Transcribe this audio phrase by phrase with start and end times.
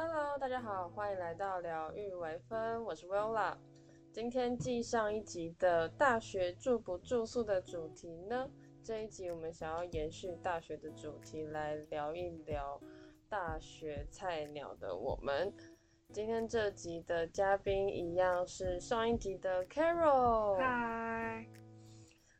[0.00, 3.56] Hello，大家好，欢迎来到疗愈微分，我是 Willa。
[4.12, 8.48] 今天继上一集的大学住不住宿的主题呢，
[8.84, 12.80] 这一集我们想要延续大学的主题来聊一聊
[13.28, 15.52] 大学菜鸟的我们。
[16.12, 20.58] 今天这集的嘉宾一样是上一集的 Carol。
[20.58, 21.44] 嗨，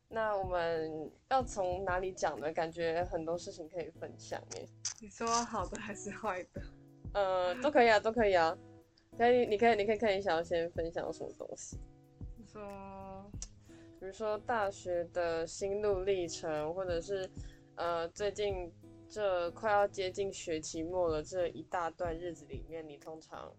[0.06, 2.52] 那我们要从哪里讲呢？
[2.52, 4.68] 感觉很多事情可以分享耶。
[5.00, 6.62] 你说好的还是坏的？
[7.14, 8.56] 呃，都可以啊，都可以啊。
[9.16, 11.78] 可以，你可以，你可以看你想要先分享什么东西。
[12.36, 13.30] 你说，
[13.98, 17.28] 比如说大学的心路历程，或者是
[17.74, 18.72] 呃最近
[19.08, 23.52] 这快要接近学期末了这一大段日子里面，你通常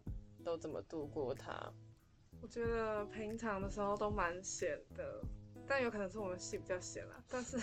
[0.46, 1.74] 都怎么度过它？
[2.42, 5.22] 我觉得平常的时候都蛮闲的，
[5.68, 7.22] 但有可能是我们系比较闲啦。
[7.28, 7.58] 但是，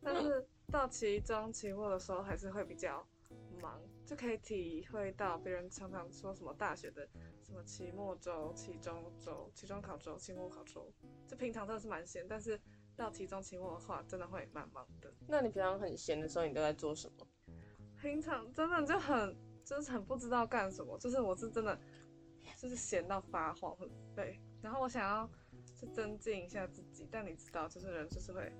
[0.00, 3.04] 但是到期中、期末的时候还是会比较
[3.60, 3.80] 忙，
[4.10, 7.08] 就可以体会到别人常常说什么大学的
[7.44, 10.92] 什么期末周、期中周、期中考周、期末考周，
[11.28, 12.60] 就平常真的是蛮闲，但是
[12.96, 15.14] 到期中、期末的话，真的会蛮忙的。
[15.28, 17.26] 那你平常很闲的时候，你都在做什么？
[18.02, 21.78] 平常真的就很就是很不知道干什么，就是我是真的
[22.56, 24.40] 就是闲到发慌，很废。
[24.60, 25.30] 然后我想要
[25.78, 28.52] 去增进一下自己，但你知道，就是人就是会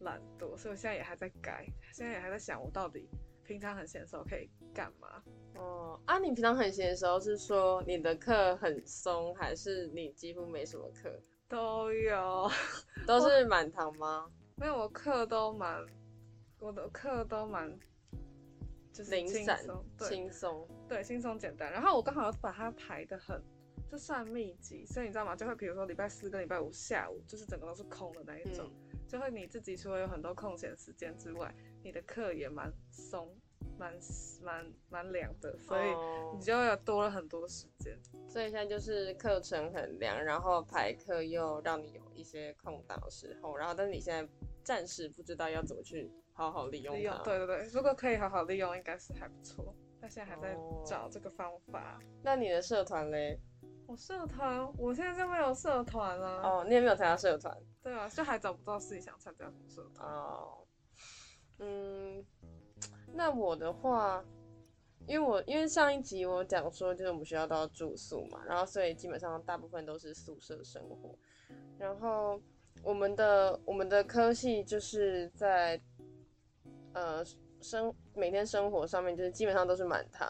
[0.00, 1.64] 懒惰，所以我现在也还在改，
[1.94, 3.08] 现在也还在想我到底
[3.48, 5.22] 平常很闲的时候可以干嘛。
[5.56, 11.18] 哦，啊，你平常很闲的时候是说你的课很松，还是你几乎没什么课？
[11.48, 12.50] 都有，
[13.08, 14.30] 都是满堂吗？
[14.56, 15.82] 没有，我课都蛮，
[16.60, 17.74] 我的课都蛮，
[18.92, 20.68] 就是零散轻松，对轻松。
[20.86, 21.72] 对，轻松简单。
[21.72, 23.42] 然后我刚好把它排的很，
[23.90, 25.34] 就算密集，所以你知道吗？
[25.34, 28.70] 就会比如说礼拜四跟礼拜五下午，就是整个都是空的那一种，
[29.08, 33.34] 就会你自己除了有很多空闲时间之外，你的课也蛮松，
[33.78, 33.92] 蛮
[34.42, 37.98] 蛮蛮凉的，所以哦你就有多了很多时间。
[38.28, 44.30] 所以现在就是课程很凉，然后排课又让你有一些空档的时候，然后但是你现在
[44.62, 47.22] 暂时不知道要怎么去好好利用利用它。
[47.22, 49.74] 对对对，如果可以好好利用，应该是还不错。
[50.00, 51.98] 但现在还在哦找这个方法。
[52.22, 53.40] 那你的社团嘞？
[53.86, 56.42] 我社团，我现在就没有社团了。
[56.42, 60.06] 哦，你也没有参加社团对啊，就还找不到自己想参加什么社团。
[60.06, 60.66] 哦。
[61.60, 62.24] 嗯，
[63.12, 64.24] 那我的话，
[65.06, 71.18] 因为我因为上一集我讲说，就是我们学校都要住宿嘛，然后所以基本上大部分都是宿舍生活。
[71.78, 72.40] 然后
[72.82, 75.80] 我们的我们的科系就是在
[76.92, 77.24] 呃
[77.60, 80.28] 生每天生活上面就是基本上都是满堂，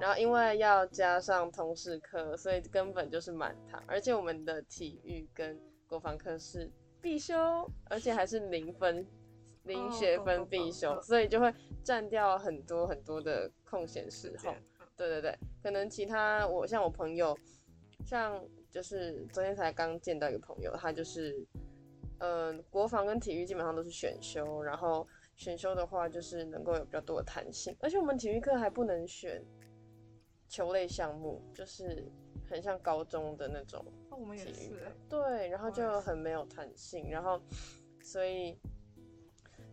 [0.00, 5.58] 然后因为要加上通识课，所以根本就是满堂，而且我们的体育跟
[5.88, 6.70] 国防课是
[7.00, 9.04] 必修，而且还是零分。
[9.70, 14.50] 零哦学分必修，懂所以就会占掉很多很多的空闲时候。
[14.50, 14.62] 间
[14.96, 17.34] 对对对，可能其他我像我朋友，
[18.04, 21.42] 像就是昨天才刚见到一个朋友，他就是，
[22.18, 29.42] 呃，国防跟体育基本上都是选修，然后选修的话就是能够有比较多的弹性，而且我们体育课还不能选
[30.48, 32.04] 球类项目，就是
[32.46, 37.40] 很像高中的那种哦，我们也体育课对，然后就很没有弹性，然后
[38.02, 38.54] 所以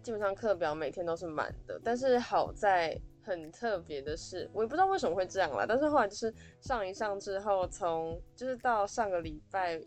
[0.08, 9.78] 基本上课表每天都是满的，但是好在很特别的是，我也不知道为什么会这样啦，但是后来就是上一上之后，从就是到上个礼拜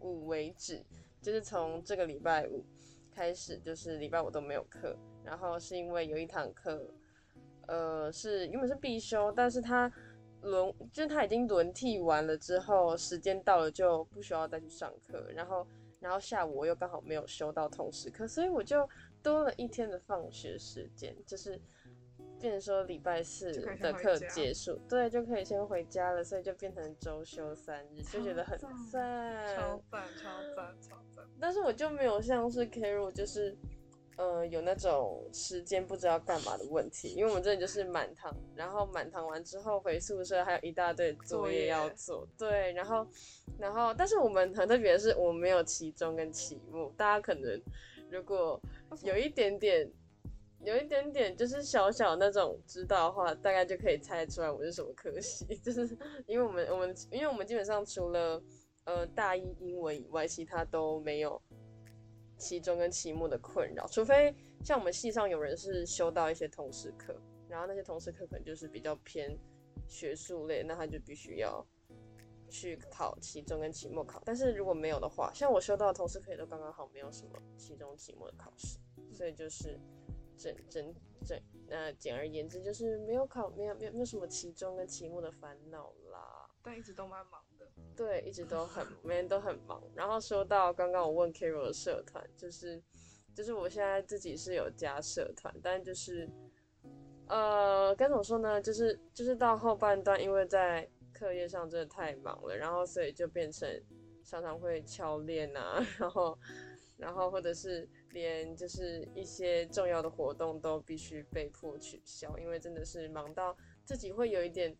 [0.00, 0.84] 五为止，
[1.22, 2.64] 就是从这个礼拜五
[3.14, 6.84] 开始，就是礼拜五都没有课，然后是因为有一堂课，
[7.68, 9.88] 呃，是原本是必修，但是他
[10.42, 15.64] 轮就是他已经轮替完了之后，时间到了就不需要再去上课，然后
[16.00, 18.88] 然后下午我又刚好没有修到通识课，所以我就
[19.26, 21.60] 多了一天的放学时间，就是
[22.38, 23.50] 变成说礼拜四
[23.80, 31.24] 的课结束，对，就可以先回家了，所以就变成周休三日，就觉得很超赞，超赞，超赞，超赞。
[31.40, 33.56] 但是我就没有像是 Carol，就是
[34.16, 43.04] 呃有那种时间不知道干嘛的问题，因为我们这里就是满堂，然后满堂完之后回宿舍还有一大堆作业要做，对，然后
[43.58, 47.60] 然后但是我们很特别的是，我们没有期中跟期末，大家可能
[48.10, 48.60] 如果
[49.02, 49.90] 有一点点。
[50.64, 55.86] 有一点点就是小小那种知道的话，大概就可以猜出来我是什么科系， 就是
[56.26, 58.42] 因为我们我们因为我们基本上除了
[58.84, 61.40] 呃大一英文以外，其他都没有
[62.38, 67.14] 期中跟期末的困扰，除非像我们系上有人是修到一些通识课，
[67.48, 69.38] 然后那些通识课可能就是比较偏
[69.86, 71.64] 学术类，那他就必须要
[72.48, 74.22] 去考期中跟期末考。
[74.24, 78.78] 但是如果没有的话，像我修到的通识课也都刚刚好没有什么期中、期末的考试，
[79.12, 79.78] 所以就是
[80.36, 80.94] 整整
[81.24, 86.48] 整，那简而言之就是没有考，没有没有没有什么期中跟期末的烦恼啦。
[86.62, 87.66] 但一直都蛮忙的。
[87.94, 89.82] 对，一直都很，每天都很忙。
[89.94, 92.82] 然后说到刚刚我问 Carol 的社团，就是
[93.34, 96.28] 就是我现在自己是有加社团，但就是
[97.28, 98.60] 呃该怎么说呢？
[98.60, 103.68] 就是就是到后半段，因为在课业上真的太忙了，然后所以就变成
[104.24, 106.38] 常常会翘练啊， 然后
[106.96, 114.76] 然后或者是连就是一些重要的活动都必须被迫取消，因为真的是忙到自己会有一点。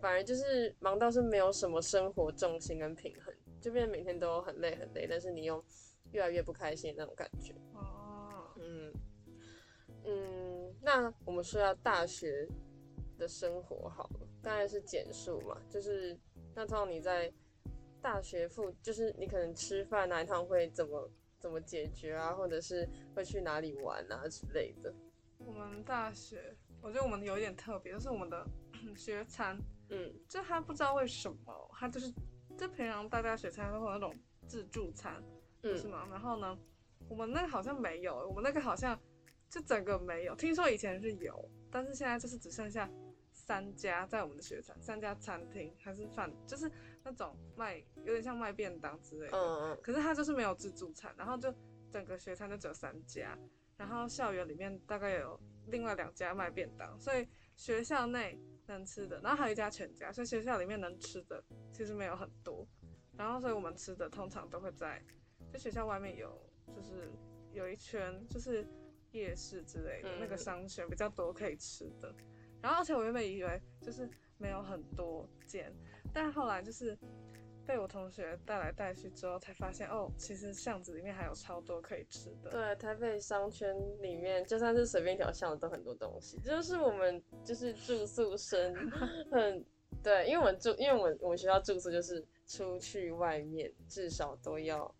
[0.00, 5.60] 反而就是忙到是没有什么生活重心跟平衡，就变得每天都很累很累，但是你又
[6.12, 7.52] 越来越不开心那种感觉。
[7.74, 8.92] 哦，嗯
[10.04, 12.46] 嗯，那我们说下大学
[13.18, 16.18] 的生活好了，当然是简述嘛，就是
[16.54, 17.32] 那通常你在
[18.00, 24.94] 大学附，就是你可能吃饭那一趟会怎么怎么解决啊，或者是会去哪里玩啊之类的。
[25.38, 28.46] 我们大学，我觉得我们有一点特别，就是我们的
[28.96, 29.58] 学餐。
[29.90, 32.12] 嗯，就他不知道为什么，他就是
[32.58, 34.14] 就平常大家学餐都会有那种
[34.46, 35.22] 自助餐，
[35.62, 36.06] 嗯是吗？
[36.10, 36.58] 然后呢，
[37.08, 38.98] 我们那个好像没有，我们那个好像
[39.48, 40.34] 就整个没有。
[40.36, 42.86] 听说以前是有，但是现在就是只剩下
[43.48, 46.70] 三家在我们的学餐，三家餐厅还是饭，就是
[47.02, 49.38] 那种卖有点像卖便当之类的。
[49.38, 49.80] 嗯嗯。
[49.82, 51.50] 可是它就是没有自助餐，然后就
[51.90, 53.38] 整个学餐就只有三家，
[53.78, 58.38] 然后校园里面大概有另外两家卖便当，所以学校内。
[58.70, 61.42] 能吃的，然后还有一家全家，所以学校里面能吃的
[61.72, 62.68] 其实没有很多，
[63.16, 65.02] 然后所以我们吃的通常都会在，
[65.50, 66.38] 就学校外面有，
[66.76, 67.10] 就是
[67.54, 68.68] 有一圈就是
[69.12, 72.14] 夜市之类的那个商圈比较多可以吃的，
[72.62, 74.08] 然后而且我原本以为就是
[74.38, 75.72] 没有很多间，
[76.12, 76.96] 但后来就是。
[77.68, 82.50] 被我同学带来带去之后，才发现哦，其实巷子里面还有超多可以吃的。
[82.50, 86.38] 对，台北商圈里面，就算是随便一条巷子都很多东西。
[86.38, 88.74] 就是我们就是住宿生，
[89.30, 89.62] 很
[90.02, 94.90] 对，因为我们住，因为我们我们学校住宿就是出去外面至少都要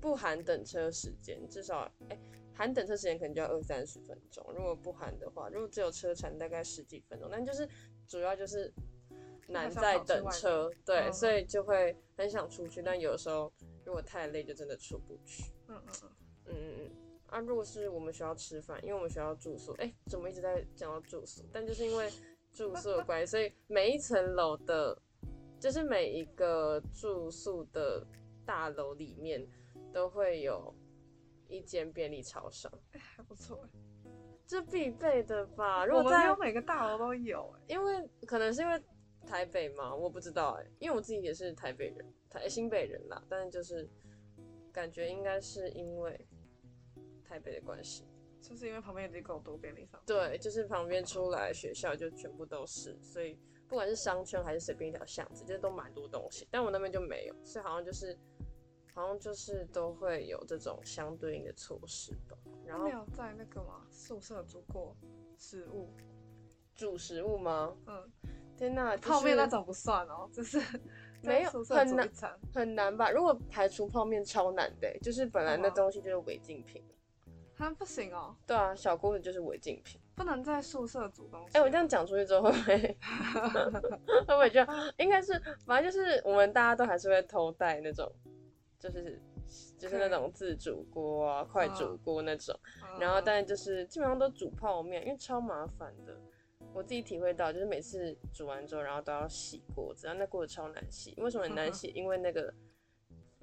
[0.00, 2.18] 不含等车时间，至少哎
[2.54, 4.44] 含等车时间可能就要二三十分钟。
[4.54, 7.68] 如果不含的话，如果只有车程大概十几分钟，但就是
[8.06, 8.72] 主要就是。
[9.48, 13.52] 难在等车，对，所以就会很想出去，但有时候
[13.84, 15.52] 如果太累，就真的出不去。
[15.66, 16.10] 嗯嗯嗯
[16.46, 16.90] 嗯嗯嗯。
[17.26, 21.44] 啊，如果是我们学校吃饭，因为我们学校住宿，哎，怎么一直在讲到住宿？
[21.52, 22.08] 但就是因为
[22.54, 24.96] 住宿的关系，所以每一层楼的，
[25.60, 28.06] 就是每一个住宿的
[28.46, 29.46] 大楼里面
[29.92, 30.72] 都会有
[31.52, 32.72] 一间便利超商。
[32.92, 34.10] 哎，还不错哎，
[34.46, 35.84] 这必备的吧？
[35.84, 38.82] 如果没有每个大楼都有，因为可能是因为。
[39.24, 39.94] 台北嘛？
[39.94, 43.22] 我不知道哎，因为我自己也是台北人，台新北人啦。
[43.28, 43.88] 但是就是
[44.72, 46.26] 感觉应该是因为
[47.24, 48.04] 台北的关系，
[48.40, 53.38] 就是因为旁边有够多便利商对，就是旁边出来学校就全部都是，所以
[53.68, 56.48] 不管是商圈还是随便一条巷子，就是都蛮多东西。
[56.50, 58.18] 但我那边就没有，所以好像就是
[58.94, 62.36] 好像就是都会有这种相对应的措施吧。
[62.66, 63.86] 然后没有在那个吗？
[63.90, 64.96] 宿舍煮过
[65.36, 65.88] 食物？
[66.74, 67.74] 煮食物吗？
[67.86, 68.10] 嗯。
[68.56, 70.60] 天呐，泡面那种不算哦，就是
[71.22, 72.10] 没有很难，
[72.54, 73.10] 很难吧？
[73.10, 76.80] 如果排除泡面超难的，就是本来那东西就是违禁品，
[77.56, 78.36] 它不行哦。
[78.46, 81.58] 对啊，小锅子就是违禁品，不能在宿舍煮东西。
[81.58, 82.96] 哎，我这样讲出去之后会不会？
[84.26, 84.60] 会不会就
[84.98, 85.32] 应该是，
[85.66, 88.08] 反正就是我们大家都还是会偷带那种，
[88.82, 89.20] 就是
[89.78, 92.58] 就是那种自煮锅啊、快煮锅那种，
[92.98, 96.20] 然后但就是基本上都煮泡面，因为超麻烦的。
[96.74, 101.14] 我自己体会到，就是每次煮完之后，然后都要洗锅子，然后那锅子超难洗。
[101.18, 101.88] 为什么很难洗？
[101.88, 102.52] 因为那个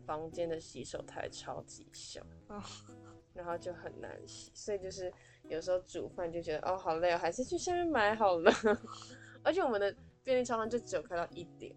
[0.05, 2.21] 房间的洗手台超级小，
[3.33, 4.51] 然后就很难洗。
[4.55, 5.13] 所以就是
[5.47, 8.51] 有时候煮饭就觉得哦好累哦，还是去下面买好了。
[9.43, 11.75] 而且我们的便利超商就只有开到一点。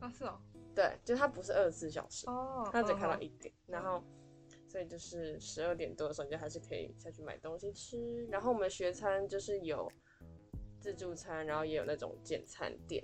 [0.00, 0.40] 啊是哦。
[0.74, 3.52] 对，就它不是二十四小时，哦，它只开到一点。
[3.66, 4.02] 然后
[4.68, 8.26] 所以就是十二点多的时候，你就还是可以下去买东西吃。
[8.26, 9.90] 然后我们学餐就是有。
[10.82, 13.00] 自助餐，然后也有那种简餐店。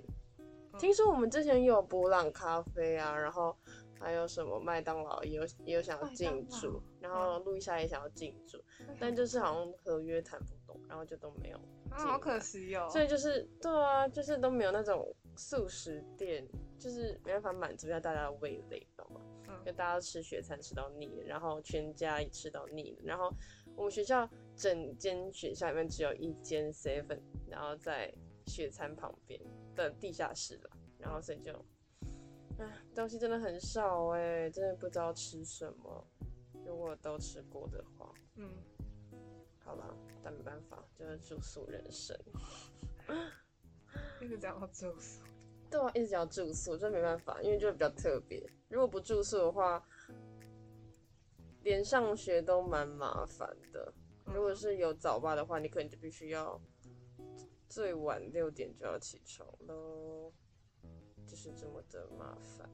[0.77, 3.55] 听说我们之前有博朗咖啡啊，然后
[3.97, 8.61] 还有什么麦当劳也有也有想要进驻，然后路易莎也想要进驻，
[8.99, 11.57] 但就是好像合约谈不动，然后就都没有。
[11.89, 12.85] 啊好可惜哦。
[12.91, 16.45] 所以就是对啊，就是都没有那种素食店，
[16.79, 19.21] 就是没办法满足一下大家的味蕾，知道吗？
[19.65, 23.31] 就大家吃学餐吃到腻了，然后全家也吃到腻了，然后
[23.75, 28.13] 我们学校整间学校里面只有一间 seven，然后在
[28.45, 29.39] 学餐旁边
[29.75, 31.53] 的地下室了，然后所以就，
[32.57, 36.07] 唉，东西真的很少哎，真的不知道吃什么。
[36.65, 38.49] 如果都吃过的话，嗯，
[39.63, 42.15] 好了，但没办法，就是住宿人生。
[44.21, 45.23] 一直讲到住宿，
[45.69, 48.41] 对啊，一直要住宿，这没办法，因为就比较特别。
[48.69, 49.85] 如果不住宿的话，
[51.63, 53.93] 连上学都蛮麻烦的。
[54.25, 56.59] 如果是有早八的话，你可能就必须要
[57.67, 60.31] 最晚六点就要起床喽，
[61.27, 62.69] 就是这么的麻烦。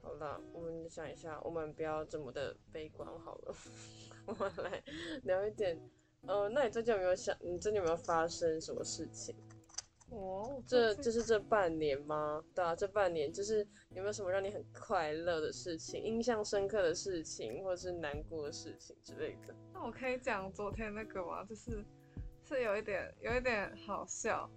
[0.00, 3.54] 好了，我们想一下，我们不要这么的悲观好了，
[4.26, 4.82] 我们来
[5.22, 5.78] 聊一点。
[6.26, 9.36] 呃，那你最近有没有想，你最近有没有发生什么事情？
[10.12, 12.44] 哦，这就是这半年吗？
[12.54, 19.54] 对啊，这半年就是有没有什么让你很快乐的事情、印象深刻的事情，或者是难过的事情之类的？
[19.72, 21.42] 那我可以讲昨天那个吗？
[21.44, 21.82] 就是
[22.46, 24.48] 是有一点有一点好笑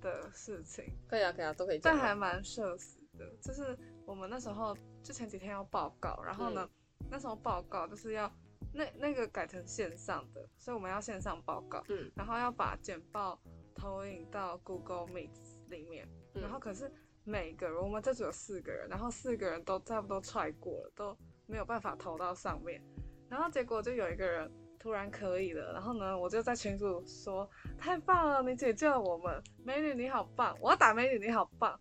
[0.00, 1.96] 的事情，可以啊，可以啊，都可以讲啊。
[1.98, 3.26] 但还蛮社死的。
[3.42, 3.76] 就是
[4.06, 6.66] 我们那时候就前几天要报告，然后呢，
[7.10, 8.32] 那时候报告就是要
[8.72, 13.38] 那那个改成线上的，所以我们要线上报告，嗯然后要把简报
[13.82, 15.30] 投影到 Google Meet
[15.68, 16.42] 里面，嗯。
[16.42, 16.88] 然后可是
[17.24, 22.80] 每个人我们这组有四个人，然后四个人都差不多踹过了，都没有办法投到上面，
[23.28, 24.48] 然后结果就有一个人
[24.78, 31.76] 突然可以了，然后呢，我就在群组说太棒了，你解救了我们，美女你好棒，我要打美女你好棒，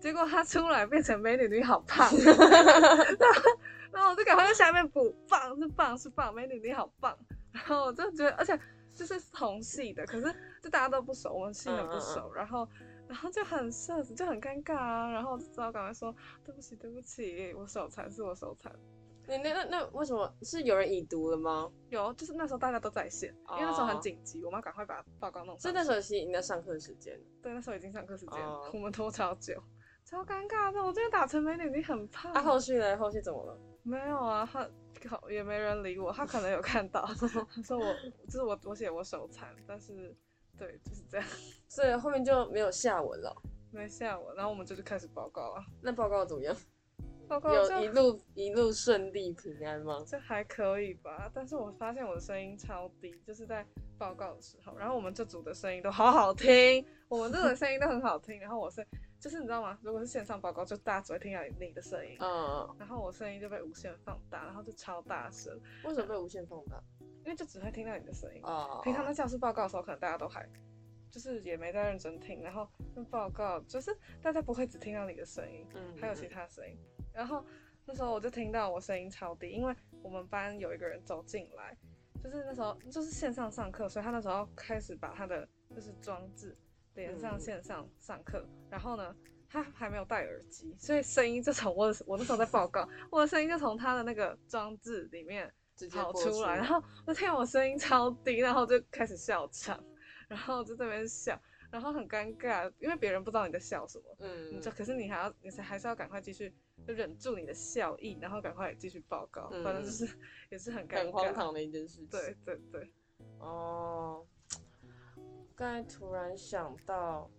[0.00, 2.10] 结果她出来变成美女你好胖，
[3.92, 7.16] 然后我就赶快在下面补棒是棒是棒，美女你好棒，
[7.52, 8.58] 然后我就觉得，而且
[8.94, 10.32] 就是同系的，可是
[10.62, 12.66] 就大家都不熟，我们系的不熟，然后
[13.08, 18.72] 然后就很社死，就很尴尬啊，然后我就只好赶快说对不起对不起，我手残是我手残。
[19.26, 21.70] 你那那那为什么是有人已读了吗？
[21.88, 25.58] 有，就是那时候大家都在线，因为那时候哦很紧急，我们要赶快把报告弄。
[25.58, 27.18] 所以那时候其实已经在上课时间。
[27.42, 28.38] 对，那时候已经上课时间
[28.74, 29.54] 我们拖超久，
[30.04, 30.78] 超尴尬的。
[30.78, 32.30] 我今天打成美女，你很胖。
[32.32, 32.98] 啊，后续呢？
[32.98, 33.58] 后续怎么了？
[33.82, 34.68] 没有啊，他
[35.08, 37.04] 好也没人理我，他可能有看到，
[37.54, 37.94] 他说我
[38.26, 40.14] 就是我我写我手残，但是
[40.58, 41.26] 对就是这样，
[41.68, 43.34] 所以后面就没有下文了。
[43.70, 46.56] 没下文，然后我们就开始报告了，那报告怎么样？
[47.26, 50.04] 报告有一路一路顺利平安吗？
[50.06, 53.66] 这还可以吧，但是我发现我的声音超低，就是在
[53.98, 58.86] 报告的时候，然后我们这组的声音都好好听，我们这组的声音都很好听，然后我是
[59.24, 59.78] 就是你知道吗？
[59.80, 66.78] 如果是线上报告，就大家只会听到你的声音，嗯，然后我声音就被无限放大，然后就超大声，为什么被无限放大？
[67.24, 68.42] 因为就只会听到你的声音。
[68.42, 70.46] 哦，平常在教室报告的时候，可能大家都还
[71.10, 76.78] 就是也没在认真听，然后那报告就是大家不会只听到你的声音，嗯，还有其他声音。
[77.10, 77.42] 然后
[77.86, 81.74] 那时候我就听到我声音超低，因为我们班有一个人走进来，
[82.22, 86.54] 就是那时候就是线上上课，所以他那时候开始把他的就是装置
[86.94, 89.14] 连上嗯线上上课，然后呢。
[89.46, 95.48] 他还没有戴耳机，所以声音就从我我那时候在报告，我的声音就从他的那个装置里面
[95.92, 99.80] 跑出来，然后我听我声音超低，然后就开始笑场，
[100.26, 106.52] 然后就这边笑，然后很尴尬，因为别人不知道你在笑什么，嗯，你就可是你还要你还是要赶快继续
[106.84, 110.08] 就忍住你的笑意，然后赶快继续报告，嗯反正就是
[110.50, 111.32] 也是很尴很荒尬。
[111.32, 112.06] 唐的一件事情。
[112.08, 112.92] 对对对，
[113.38, 114.26] 哦，
[115.56, 117.30] 刚才突然想到，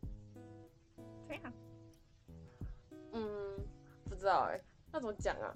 [1.27, 1.53] 这样
[3.11, 3.67] 嗯，
[4.09, 4.59] 不知道哎，
[4.91, 5.55] 那怎么讲啊？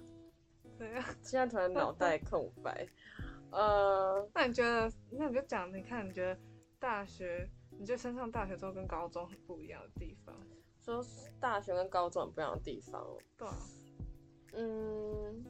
[0.78, 1.04] 这样。
[1.22, 2.86] 现在突然脑袋空白。
[3.50, 4.92] 呃，那你觉得？
[5.10, 6.38] 那你就讲，你看你觉得
[6.78, 7.48] 大学，
[7.78, 10.34] 你觉得升上大学之后跟高中很不一样的地方？
[10.78, 11.04] 说
[11.40, 13.54] 大学跟高中很不一样的地方哦，对啊，
[14.54, 15.44] 嗯，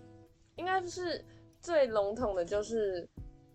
[0.56, 1.24] 应该就是
[1.60, 3.08] 最笼统的，就是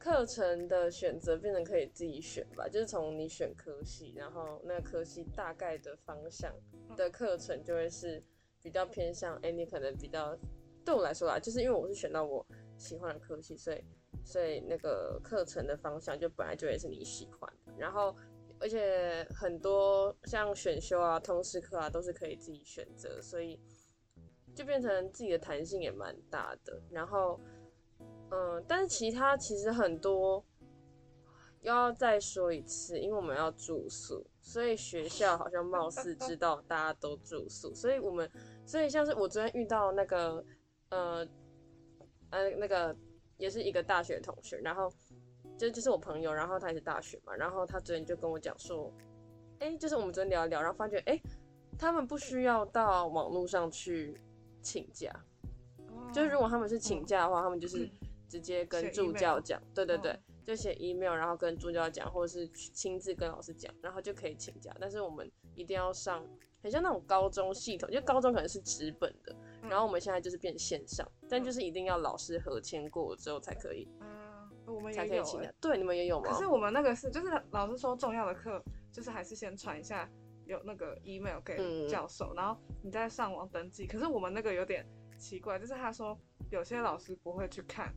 [0.06, 6.54] 课程的选择变成可以自己选吧，就是从你选科系，然后那科系大概的方向
[6.96, 8.22] 的课程就会是
[8.62, 10.38] 比较偏向，哎、你可能比较
[10.86, 12.46] 对我来说啦，就是因为我是选到我
[12.78, 13.84] 喜欢的科系，所以
[14.24, 18.16] 所以那个课程的方向就本来就也是你喜欢的，然后。
[18.58, 23.60] 而且很多像选修啊、通识课啊，都是可以自己选择，所以
[24.56, 26.82] 就变成自己的弹性也蛮大的。
[26.90, 27.38] 然后，
[28.32, 30.44] 嗯，但是其他其实很多
[31.62, 38.30] 要再说一次，因为我们要住宿，所以学校好像貌似知道大家都住宿，所以我们
[38.66, 40.44] 所以像是我昨天遇到那个
[40.90, 41.28] 呃
[42.30, 42.96] 呃那个
[43.38, 44.92] 也是一个大学同学，然后
[45.58, 48.92] 就就是我朋友，然后他也是大学嘛，然后他昨天就跟我讲说，
[49.60, 51.20] 哎、就是我们昨天聊一聊，然后发觉哎、
[51.80, 54.20] 他们不需要到网络上去
[54.62, 55.12] 请假，
[56.14, 57.90] 就是如果他们是请假的话，他们就是
[58.28, 64.76] 直接跟助教讲，对对对哦，就写 email，然后跟助教讲，或者是去亲自跟老师讲，然后就可以请假。
[64.80, 66.26] 但是我们一定要上，
[66.62, 73.88] 很像那种高中系统，就高中可能是纸本的，然后我们现在就是变线上，但就是一定要老师核签过之后才可以。
[74.02, 75.54] 嗯，我们也有欸可以请假。
[75.62, 76.32] 对，你们也有吗？
[76.32, 80.10] 可是我们那个是，就是老师说重要的课，就是还是先传一下
[80.46, 83.88] 有那个 email 给嗯教授，然后你再上网登记。
[83.88, 84.86] 可是我们那个有点
[85.18, 86.18] 奇怪，就是他说
[86.50, 87.94] 有些老师不会去看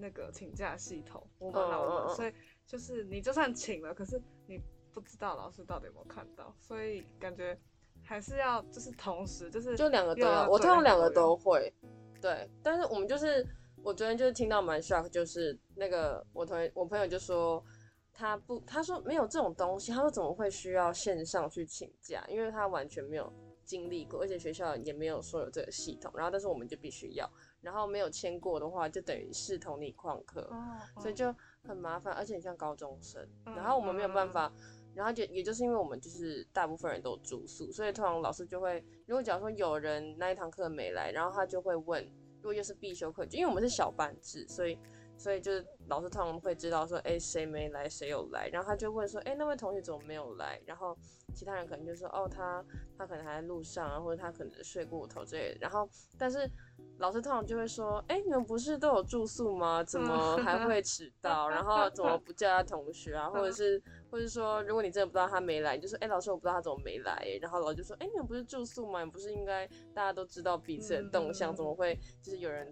[0.00, 2.32] 那个请假系统，我们老嗯嗯嗯人，所以
[2.66, 4.60] 就是你就算请了，可是你
[4.92, 7.56] 不知道老师到底有没有看到，所以感觉
[8.02, 11.72] 还是要就是同时就是就两个都要，我对通常两个都会。
[12.20, 13.46] 对，但是我们就是
[13.82, 17.64] 我昨天就是听到蛮 shock，就是那个我同学我朋友就说
[18.12, 22.22] 他不，他说没有这种东西，他说怎么会需要线上去请假？
[22.28, 23.32] 因为他完全没有
[23.64, 27.26] 经历过，而且学校也没有说有这个系统，然后但是我们就必须要，
[27.60, 30.42] 然后没有签过的话，就等于视同你旷课。
[30.50, 34.52] 哦，所以就很麻烦，而且很像高中生，嗯然后我们没有办法，
[34.94, 42.02] 然后就也就是因为我们就是大部分人都住宿，所以通常老师就会，如果假如说有人那一堂课没来，然后他就会问，
[42.36, 44.78] 如果又是必修课，就因为我们是小班制，所以
[45.20, 50.58] 所以就是老师通常会知道说，哎，谁没来，谁有来，然后他就问说，哎，那位同学怎么没有来？
[50.64, 50.96] 然后
[51.34, 52.64] 其他人可能就说，哦，他
[52.96, 55.86] 他可能还在路上啊，或者他可能睡过头之类的，然后
[56.18, 56.50] 但是。
[56.98, 59.82] 老师通常就会说：“哎、你们不是都有住宿吗？
[59.82, 61.48] 怎么还会迟到？
[61.48, 63.30] 然后怎么不叫他同学啊？
[63.30, 67.38] 或者是，或者说，如果你真的不知道他没来，你就说：哎、老师，我不知道他怎么没来、欸。
[67.40, 69.02] 然后老师就说：哎、你们不是住宿吗？
[69.02, 71.54] 你不是应该大家都知道彼此的动向？
[71.54, 72.70] 嗯怎么会就是有人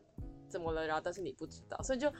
[0.48, 0.86] 怎么了？
[0.86, 2.12] 然后但是你不知道，所以就，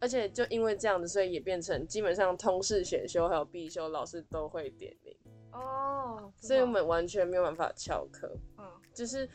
[0.00, 5.16] 而且就因为这样子，所以也变成基本上通识选修还有必修老师都会点名，
[5.52, 9.28] 哦，所以我们完全没有办法翘课，嗯，就是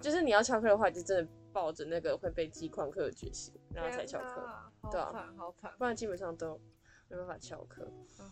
[0.00, 4.48] 就是你要翘课的话，就真的抱着那个会被记旷课的决心，然后才翘课。
[4.90, 6.60] 对啊惨，好惨，不然基本上都
[7.08, 8.30] 没办法翘课，嗯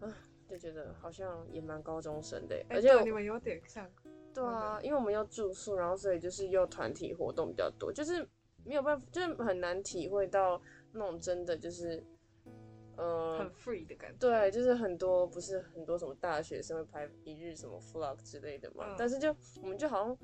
[0.00, 0.12] 哼
[0.48, 3.86] 就觉得好像也蛮高中生的而且你们有点像，
[4.34, 8.26] 对啊，因为我们要住宿，然后所以就是又团体活动比较多，就是
[8.64, 10.60] 没有办法，就是很难体会到
[10.92, 12.02] 那种真的就是，
[12.96, 14.16] 呃很，free 的感觉。
[14.18, 18.94] 对，就是很多不是很多什么大学生会拍一日什么 vlog 之类的嘛，嗯。
[18.98, 20.18] 但是就我们就好像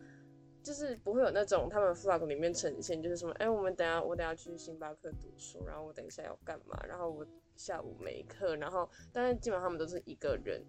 [0.63, 10.63] 就是不会有那种他们 vlog 里面呈现就是什么，哎、我们等下我等下去星巴克读书，然后我等一下要干嘛，然后我下午没课，然后但是基本上他们都是一个人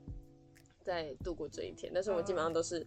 [0.82, 2.86] 在度过这一天，但是我基本上都是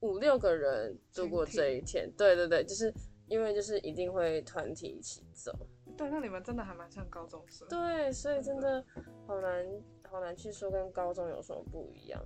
[0.00, 2.92] 五六个人度过这一天，对对对，就是
[3.28, 5.52] 因为就是一定会团体一起走。
[5.96, 7.66] 对，那你们真的还蛮像高中生。
[7.68, 8.84] 对，所以真的
[9.26, 9.66] 好难
[10.10, 12.22] 好难去说跟高中有什么不一样。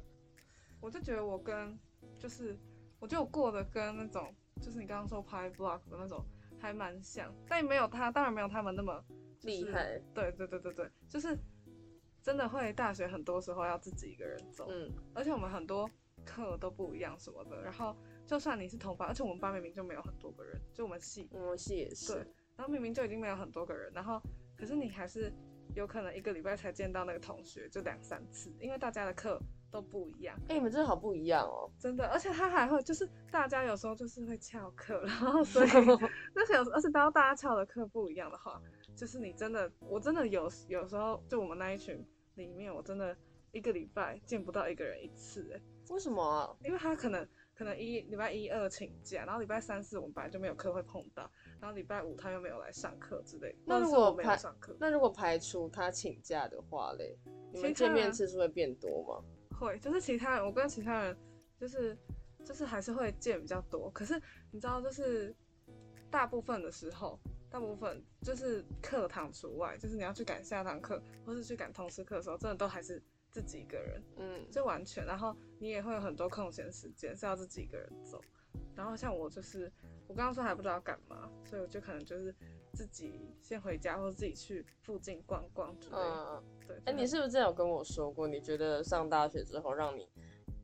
[0.81, 1.79] 我就觉得我跟
[2.19, 2.59] 就是，
[2.99, 6.25] 我觉得我过得跟那种就是你刚刚说拍 vlog 的那种
[6.59, 9.05] 还蛮像，但也没有他，当然没有他们那么
[9.39, 11.37] 就是厉害对对对对对，就是
[12.23, 15.89] 真的会大学很多时候要自己一个人走，嗯，而且我们很多
[16.25, 17.97] 课都不一样什么的，然后
[18.31, 22.25] 就算你是同班，而且我们班明明就没有很多个人，就我们系，我们系也是对，
[22.57, 24.23] 然后明明就已经没有很多个人，然后
[24.57, 25.33] 可是你还是
[25.75, 30.39] 有可能一个礼拜才见到那个同学，就两三次，因为大家的课都不一样。
[30.49, 31.69] 哎、你们真的好不一样哦。
[31.77, 35.69] 真的，而且他还会就是大家有时候就是会翘课，然后所以
[36.33, 38.63] 但是有时而且当大家翘的课不一样的话，
[38.95, 42.01] 就是你真的我真的有有时候就我们那一群
[42.37, 43.17] 里面，我真的
[43.51, 46.57] 一个礼拜见不到一个人一次哎，为什么啊？
[46.65, 47.27] 因为他可能
[47.61, 57.19] 可能一礼拜一二请假，然后礼拜三四我们本来就没有课会碰到，然后礼拜五他又没有来上课之类的，那如果我没有上课，那如果排除他请假的话嘞，
[57.53, 59.23] 你们见面次数会变多吗？
[59.59, 61.15] 会，就是其他人，我跟其他人
[61.59, 61.95] 就是
[62.47, 64.15] 就是还是会见比较多，可是
[64.51, 65.37] 你知道，就是
[66.11, 67.21] 大部分的时候，
[67.51, 78.21] 大部分就是课堂除外，就是你要去赶下堂课或是去赶通识课的时候，真的都还是自己一个人，嗯，就完全，然后你也会有很多空闲时间是要自己一个人走，
[78.75, 79.71] 然后像我就是
[80.09, 82.35] 我刚刚说还不知道干嘛，所以我就可能就是
[82.73, 86.43] 自己先回家，或者自己去附近逛逛之类的。
[86.43, 90.09] 嗯，对，哎、你是不是之前有跟我说过，你觉得上大学之后让你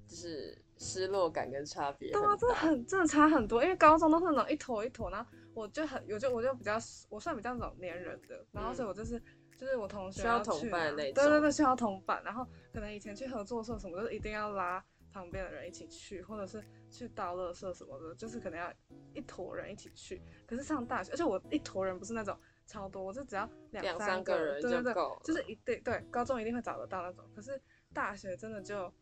[0.06, 2.38] 就是失落感跟差别对啊，很？
[2.38, 6.76] 真的很真的差很多，因为高中都是那种一坨一坨，然后我就很我就我就比较
[7.08, 9.22] 我算比较那种黏人的，然后所以我就是、
[9.56, 18.72] 就是我同学嗯需要同伴那对对对，需要同伴，然后可能以前去合作社什么，就是一定要拉旁边的人一起去，或者是去到乐社什么的，就是可能要
[19.14, 20.20] 一坨人一起去。
[20.46, 27.58] 可是上大学，而且我一坨人不是那种超多，我就只要两两三三个人对对对，就是一定对高中一定会找得到那种，可是
[27.94, 28.92] 大学真的就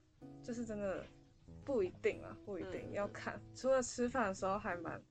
[0.42, 1.04] 就是真的
[1.64, 3.40] 不一定啊，不一定、嗯要看。
[3.56, 5.02] 除了吃饭的时候还蛮，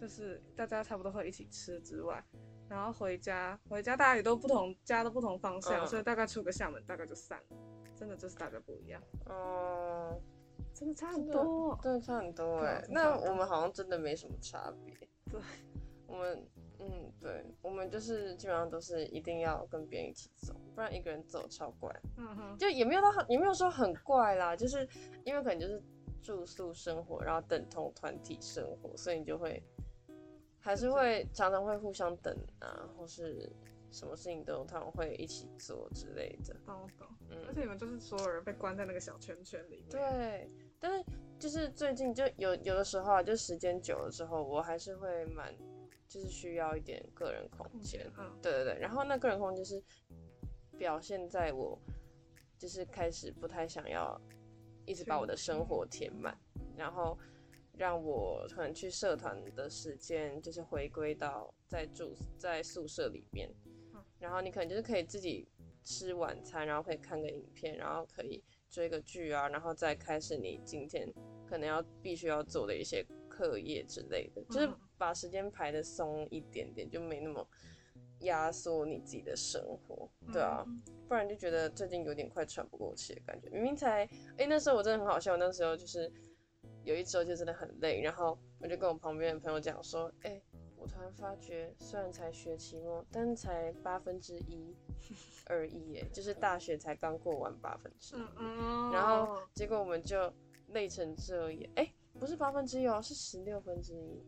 [0.00, 2.20] 就是大家差不多会一起吃之外，
[2.68, 7.56] 然后回家回家大家也都不同家的不同方向，嗯所以大概出个厦门大概就散了，
[7.96, 10.20] 真的就是大家不一样，嗯，
[10.74, 11.78] 真的差很真的多。
[11.82, 14.94] 对，差很多哎、那我们好像真的没什么差别。
[15.30, 15.40] 对，
[16.06, 16.46] 我们
[16.80, 21.90] 嗯，对，我们们就是基本上都是一定要跟别人一起走，不然一个人走超怪。
[22.16, 24.86] 嗯哼，就也没有到很，也没有说很怪啦，就是
[25.24, 25.82] 因为可能就是
[26.22, 29.62] 住宿生活，然后等同团体生活，所以你就会
[30.60, 33.50] 还是会常常会互相等啊，或是
[33.90, 36.54] 什么事情都他们会一起做之类的。
[36.66, 37.06] 懂懂。
[37.30, 40.50] 而嗯，且你们就是所有人被关在那个小圈圈里面。，对。
[40.80, 41.04] 但是
[41.38, 45.52] 就是最近就有有的时候啊，就时间久了之后，我还是会蛮
[46.06, 48.06] 就是需要一点个人空间。
[48.16, 49.82] 嗯对对对，然后那个人空间是
[50.78, 51.76] 表现在我
[52.56, 54.20] 就是开始不太想要
[54.86, 56.38] 一直把我的生活填满，
[56.76, 57.18] 然后
[57.78, 63.48] 让我可能去社团的时间就是回归到在住在宿舍里面
[63.94, 65.48] 嗯，然后你可能就是可以自己
[65.84, 71.08] 吃晚餐，然后可以看个影片，然后可以追个剧啊，然后再开始你今天
[71.46, 74.78] 可能要必须要做的一些课业之类的，就是嗯。
[74.98, 77.48] 把时间排的松一点点，就没那么
[78.22, 80.82] 压缩你自己的生活，对啊，嗯。
[81.06, 83.48] 不然就觉得最近有点快喘不过气的感觉。
[83.50, 84.04] 明明才，
[84.36, 86.12] 哎、那时候我真的很好笑，那时候就是
[86.88, 90.40] 有一周就真的很累，然后我就跟我旁边的朋友讲说，哎、
[90.74, 94.74] 我突然发觉，虽然才学期末，但才八分之一
[95.44, 98.20] 而已，耶，就是大学才刚过完八分之一，
[98.90, 100.32] 然后结果我们就
[100.68, 104.24] 累成这样，哎、不是八分之一哦，是十六分之一，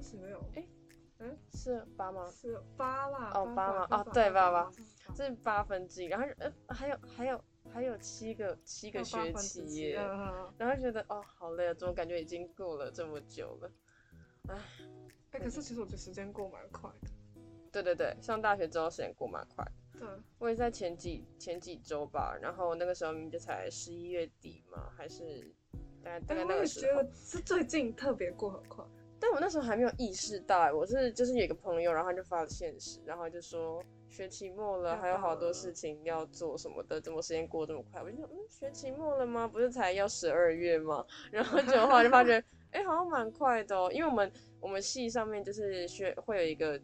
[0.00, 0.66] 十六，哎
[1.18, 2.26] 嗯，是八吗？
[2.30, 3.86] 是八啦，哦八吗？
[3.90, 4.72] 哦对八八八，
[5.14, 7.38] 这是八分之一，然后呃还有还有
[7.78, 9.92] 还有七个七个学期
[10.58, 13.70] 然后觉得哦好累啊，怎么感觉已经过了这么久了？
[14.48, 17.08] 哎，可是其实我觉得时间过蛮快的，
[17.70, 20.08] 对对对，上大学之后时间过蛮快，对，
[20.40, 25.48] 我也在前几前几周吧，然后那个时候明明就才十一月底嘛，还是
[26.02, 28.84] 大概大概哎那个时候我觉得，是最近特别过很快，
[29.20, 38.02] 但我那时候还没有意识到欸，我是就是有一个朋友，然后他就发了现实，然后就说学期末了，还有好多事情要做什么的，怎么时间过这么快？
[38.02, 39.46] 我就想，嗯，学期末了吗？
[39.46, 41.04] 不是才要十二月吗？
[41.30, 46.80] 然后结果后来就发觉，哎、好像蛮快的哦，因为我们我们系上面就是学会有一个。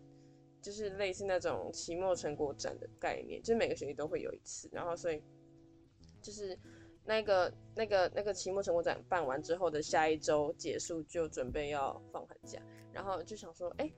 [0.64, 5.22] 就是类似那种期末成果展的概念，就是每个学期都会有一次，然后所以
[6.22, 6.58] 就是
[7.04, 12.58] 那个那个那个期末成果展办完之后的下一周结束，就准备要放寒假，
[12.94, 13.92] 然后就想说，哎、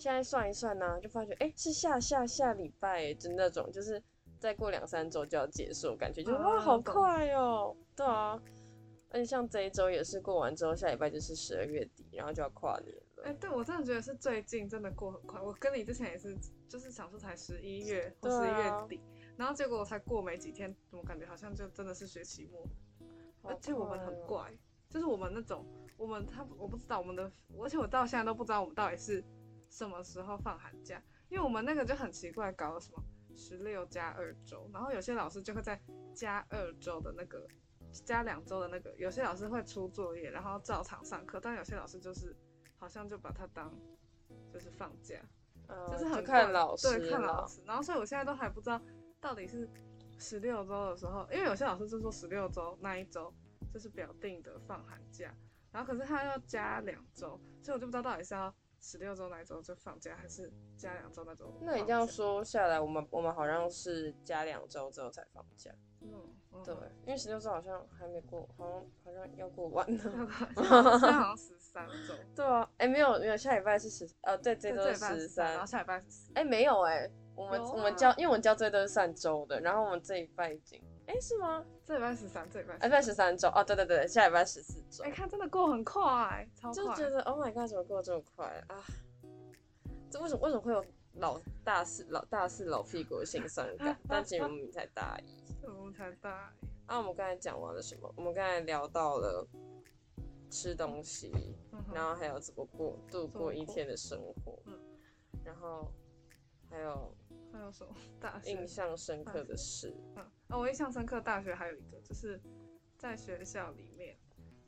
[0.00, 4.02] 现在算一算呢、就发觉，哎、是下下下礼拜，就那种就是
[4.38, 8.40] 再过两三周就要结束，感觉就、啊哇，好快哦，对啊，
[9.10, 13.02] 而且像这一周也是过完之后，下礼拜就是十二月底，然后就要跨年了。
[13.24, 16.34] 哎，对我真的觉得是最近真的过很快，我跟你之前也是，
[16.66, 19.02] 就是想说才十一月或对十一啊月底，
[19.36, 22.66] 然后结果我才过没几天，我感觉好像就真的是学期末，
[23.42, 24.50] 而且我们很怪，
[24.88, 25.62] 就是我们那种，
[25.98, 29.22] 我们他我不知道我们的，而且我到现在都不知道我们到底是
[29.70, 33.02] 什么时候放寒假，因为我们那个就很奇怪，搞了什么
[33.36, 35.80] 十六加二周，然后有些老师就会在
[36.12, 37.46] 加二周的那个
[38.04, 42.36] 加两周的那个，有些老师会出作业，然后照常上课，但有些老师就是
[42.78, 43.72] 好像就把它当
[44.52, 45.16] 就是放假，
[45.68, 47.62] 呃就是很怪看老师对，看老师。
[47.64, 48.80] 然后所以我现在都还不知道
[49.20, 49.68] 到底是
[50.18, 53.32] 十六周的时候，因为有些老师就说十六周那一周
[53.72, 55.32] 就是表定的放寒假，
[55.70, 61.52] 然后可是他要加两周，所以我就不知道到底是要十六周那一周就放假，还是加两周那周。
[61.60, 66.10] 那你这样，说下来，我们我们好像是加两周之后才放假，嗯，
[66.52, 70.26] 嗯对，因为十六周好像还没过，好像好像要过完了。
[70.64, 75.66] 好像十三周， 对啊，哎、没有没有，下礼拜是十，呃，对，这周十13然后三。
[75.66, 76.32] 下礼拜是四。
[76.34, 81.64] 哎、没有哎、我们、啊我们交，因为我们交这都是算周的，然后我们这一拜已经，哎、是吗？
[81.90, 86.84] 这礼拜十三，这礼拜哎，拜十三周，哦，对对对，下礼拜十四周哎，，看真的过很快，超快。
[86.84, 88.84] 就觉得 Oh my God，怎么过得这么快啊？
[90.08, 93.98] 这为什么为什么会有老大四老大四老屁股的心酸感？
[94.08, 95.66] 但其实我们才大一。
[95.66, 98.14] 我们才大一，啊，我们刚才讲完了什么？
[98.16, 99.44] 我们刚才聊到了
[100.48, 101.32] 吃东西，
[101.72, 104.78] 嗯然后还有怎么过度过过一天的生活，嗯
[105.44, 105.90] 然后
[106.70, 107.12] 还有
[107.52, 109.94] 还有什么 大学印象深刻的事。
[110.16, 112.40] 嗯，哦，我印象深刻，大学还有一个就是
[112.96, 114.16] 在学校里面，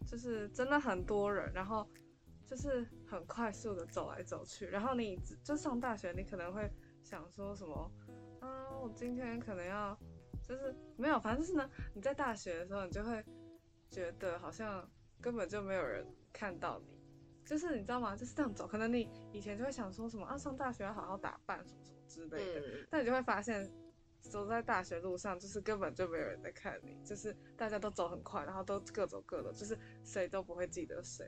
[0.07, 1.89] 就是真的很多人，然后
[2.47, 6.71] 就是很快速的走来走去，然后你就上大学，你可能会
[7.03, 7.91] 想说什么，
[8.41, 9.99] 啊，我今天可能要，
[10.43, 13.25] 就是没有，反正就是呢，你在大学的时候，你就会
[13.91, 14.89] 觉得好像
[15.21, 17.02] 根本就没有人看到你。
[17.45, 18.17] 就是你知道吗？
[18.17, 23.71] 就是这样走，可能你以前就会想说什么啊，上大学要好好打扮什么什么之类的，嗯，但你就会发现，
[24.21, 31.27] 走在大学路上，就是根本就没有人在看你，就是大家都走很快，然后都各走各的，就是谁都不会记得谁。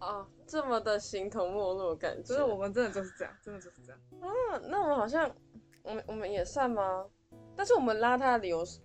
[0.00, 2.22] 哦，这么的形同陌路的感觉。
[2.22, 4.00] 就是我们真的就是这样，真的就是这样。
[4.20, 5.34] 啊，那我们好像，
[5.82, 7.08] 我们我们也算吗？
[7.56, 8.78] 但是我们邋遢的理由是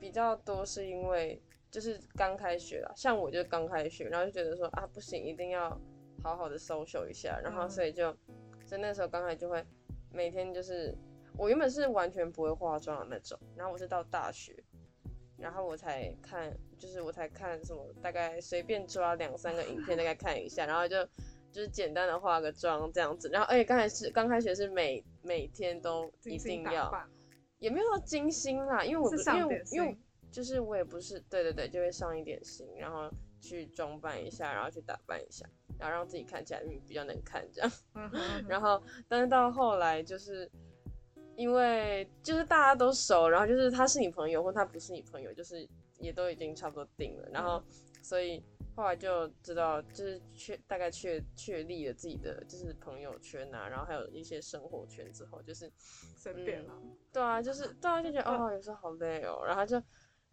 [0.00, 5.70] 比较多，是因为就是刚开学啦，像我就刚开学，然后就觉得说啊不行，一定要
[6.22, 7.70] 好好的 social 一下，然后嗯。
[7.70, 8.12] 所以就，
[8.66, 9.64] 就那时候刚才就会
[10.12, 10.96] 每天就是，
[11.36, 14.56] 我原本是完全不会化妆的那种，然后我是到大学，
[15.36, 21.04] 然后我才看，就是我才看什么，大概随便抓两三个影片，大概看一下，然后就
[21.52, 26.92] 就是简单的化个妆这样子，然后而且刚才是刚开学是每每天都一定要，
[27.58, 29.98] 也没有到精心啦，因为我不是因为我因为心
[30.30, 33.10] 就是我也不是对对对，就会上一点心，然后
[33.40, 37.70] 去装扮一下，然后去打扮一下，然后让自己看起来嗯比较能看这样。
[38.48, 40.50] 然后，但是到后来就是
[41.36, 45.66] 因为就是大家都熟，然后就是他是你朋友或他不是你朋友，就是
[45.98, 47.62] 也都已经差不多定了，然后
[48.02, 48.42] 所以
[48.76, 56.74] 后来就知道就是确大概确确立了自己的就是朋友圈啊，然后还有一些生活圈之后，就是随便了。
[57.12, 59.80] 对啊，就是对啊，就觉得哦有时候好累哦，然后就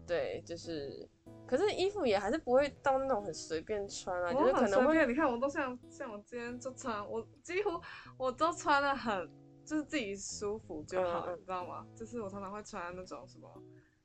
[0.07, 1.07] 对就是。
[1.47, 7.69] 可是衣服也还是不会到那种很随便穿啊，就是可能会你看我都像像我今天就穿，我几乎
[8.17, 9.29] 我都穿的很，
[9.63, 11.85] 就是自己舒服就好，你知道吗？
[11.95, 13.47] 就是我常常会穿那种什么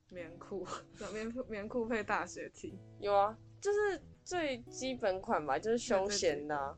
[0.09, 0.67] 棉裤，
[1.11, 2.77] 棉裤棉裤配大学 T。
[2.99, 6.77] 有啊，就是最基本款吧，就是休闲的、啊，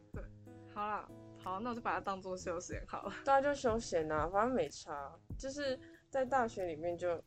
[0.74, 1.10] 好啦，
[1.44, 3.14] 好，那我就把它当做休闲好了。
[3.26, 5.78] 大家就休闲啊，反正没差，就是
[6.10, 7.22] 在大学里面就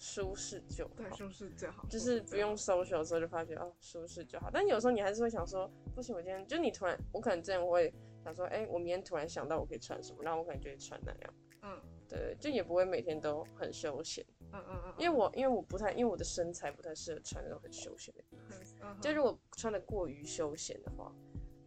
[0.00, 0.94] 舒适就好。
[0.96, 7.92] 对，好，舒适就好，就是不用 social 的时候就发觉哦舒适就好，但有时候你还是会想说，不行，我今天就你突然，我可能之前会
[8.24, 11.80] 想说，哎、我明天突然想到我可以穿什么，然后我可能就会穿那样，嗯。
[12.08, 21.14] 对，就也不会每天都很休闲，嗯嗯嗯，因为我因为我不太，因为我的身材不太适合穿那种很休闲的衣服，嗯就如果穿的过于休闲的话，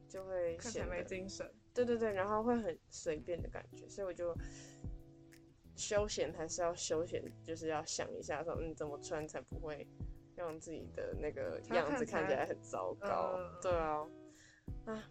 [0.10, 1.50] 就会显得没精神。
[1.74, 4.36] 对对对，然后会很随便的感觉，所以我就
[5.76, 9.88] 休闲还是要休闲，就是要想一下说，嗯，怎么穿才不会
[10.36, 13.36] 让自己的那个样子看起来很糟糕。
[13.38, 13.52] 嗯。
[13.62, 14.08] 对啊，
[14.86, 15.04] 啊，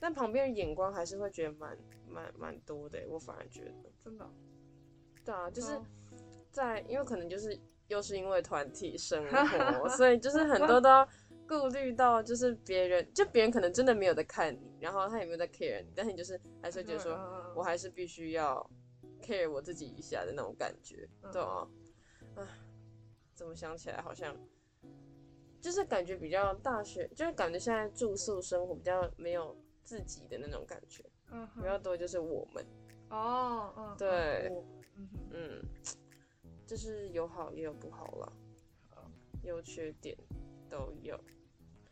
[0.00, 1.76] 但旁边的眼光还是会觉得蛮
[2.08, 3.72] 蛮蛮多的，我反而觉得，
[4.04, 4.30] 真的哦，
[5.24, 5.84] 对啊，就是哦
[6.52, 11.06] 在因为可能就是又是因为团体生活， 所以就是很多都要
[11.46, 17.52] 顾虑到，就是别人就别人可能真的没有在看你，然后他也没有在 care 你，但是你就是还是觉得说，嗯。
[17.54, 18.70] 我还是必须要
[19.26, 21.66] care 我自己一下的那种感觉，嗯对啊，
[22.36, 22.46] 唉，
[23.34, 24.36] 怎么想起来好像
[25.60, 32.64] 就是感觉比较大学，就是感觉现在住宿生活比较没有自己的那种感觉，嗯比较多就是我们，
[33.10, 34.52] 哦，嗯，嗯对
[34.96, 35.62] 嗯，嗯，
[36.66, 38.32] 就是有好也有不好啦，
[38.90, 39.10] 好
[39.42, 40.16] 优缺点
[40.70, 41.18] 都有。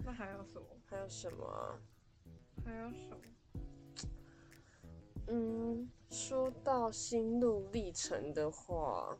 [0.06, 0.66] 那还有什么？
[0.84, 1.78] 还有什么啊？
[2.64, 3.16] 还有什么？
[5.28, 9.16] 嗯，说到心路历程的话，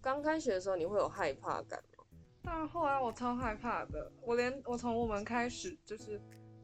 [0.00, 2.04] 刚开学的时候你会有害怕感吗？
[2.42, 6.20] 但后来我超害怕的，我连我从我们开始就是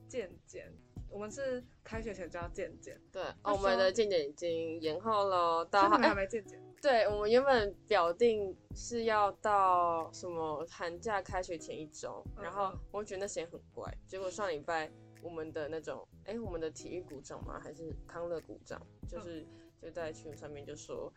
[0.09, 0.73] 渐渐，
[1.11, 6.59] 我们是开学前就要渐渐，对，哦、我们的渐渐已经延后了，到还哎、没健检。
[6.81, 14.91] 对我们原本表定是要到什么寒假开学前一周，然后嗯我觉得那时间很怪，结果上礼拜
[15.25, 17.59] 我们的那种，哎、我们的体育股长吗？
[17.59, 18.81] 还是康乐股长？
[19.09, 19.45] 就是
[19.83, 21.13] 就在群上面就说。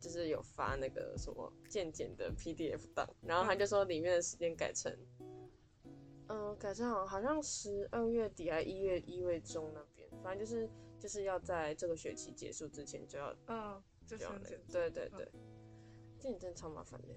[0.00, 4.94] 就是有发那个什么健检的 PDF 档，然后他就说里面的时间改成，
[6.28, 10.68] 嗯、改成好像好像十二月底还一月一月中那边，反正就是
[11.00, 15.26] 就是要在这个学期结束之前就要嗯，就就要那个，对对对，
[16.18, 17.14] 健检真的超麻烦的。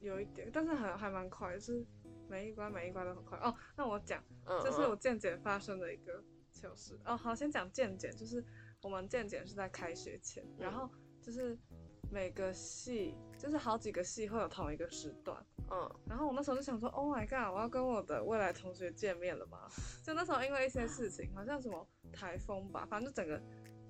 [0.00, 1.86] 有一点，但是还还蛮快，就是
[2.28, 3.38] 每一关每一关都很快。
[3.38, 6.98] 哦，那我讲，嗯，这是嗯我健检发生的一个糗事。
[7.04, 8.44] 哦，好，先讲健检，就是
[8.82, 10.88] 我们健检是在开学前，然后
[11.20, 11.58] 就是
[12.10, 15.44] 每个系，就是好几个系会有同一个时段。
[15.68, 19.66] 嗯然后我那时候就想说，Oh my god，我要跟我的未来同学见面了嘛？
[20.04, 23.36] 就那时候因为一些事情，好像什么台风吧，反正就整个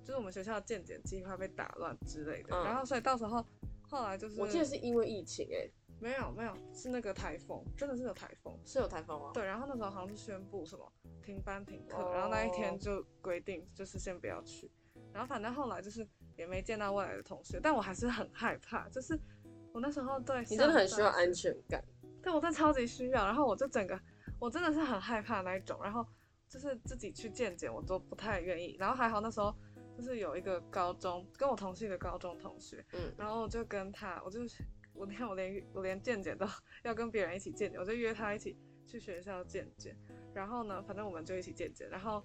[0.03, 2.55] 就是我们学校的健检计划被打乱之类的。
[2.55, 3.45] 嗯然后所以到时候
[3.83, 8.57] 后来就是我记得是因为疫情哎、没有没有是那个台风，真的是有台风。
[8.65, 9.31] 是有台风吗？
[9.33, 10.91] 对，然后那时候好像是宣布什么
[11.23, 14.71] 停班停课，哦然后那一天就规定就是先不要去。
[15.13, 19.19] 然后反正后来就是也没见到未来的同学，但我还是很害怕，就是
[19.73, 21.83] 我那时候对你真的很需要安全感。
[22.21, 23.99] 对我真的超级需要，然后我就整个
[24.39, 26.05] 我真的是很害怕那一种，然后
[26.47, 29.55] 就是自己去见见我都不太愿意，然后还好那时候
[29.95, 34.41] 就是有一个高中跟我同系的高中同学，嗯然后我就跟他，我就
[34.97, 36.45] 我看我连我连健检都
[36.83, 39.95] 要跟别人一起健检，我就约他一起去学校见见，
[40.33, 41.89] 然后呢，反正我们就一起见见。
[41.89, 42.23] 然后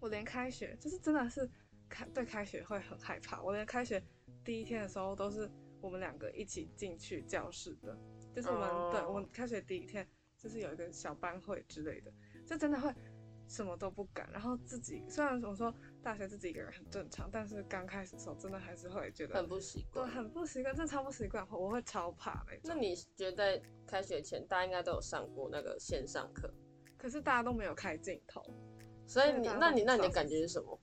[0.00, 1.50] 我连开学就是真的是
[1.88, 3.42] 开对开学会很害怕。
[3.42, 4.02] 我连开学
[4.44, 7.98] 第一天的时候都是我们两个一起进去教室的，
[8.34, 10.06] 就是我们、对哦我们开学第一天
[10.36, 12.12] 就是有一个小班会之类的，
[12.46, 12.94] 就真的会
[13.48, 14.30] 什么都不敢。
[14.30, 20.24] 然后自己虽然我说大学自己一个人很正常，但是刚开始的时候真的还是会觉得很不习惯对惯。
[20.24, 22.60] 很不习惯，真的超不习惯，我会超怕那种。
[22.64, 26.52] 那你觉得开学前，大家应该都有上过那个线上课，
[26.98, 28.44] 可是大家都没有开镜头，
[29.06, 30.78] 所以你那你那你的感觉是什么？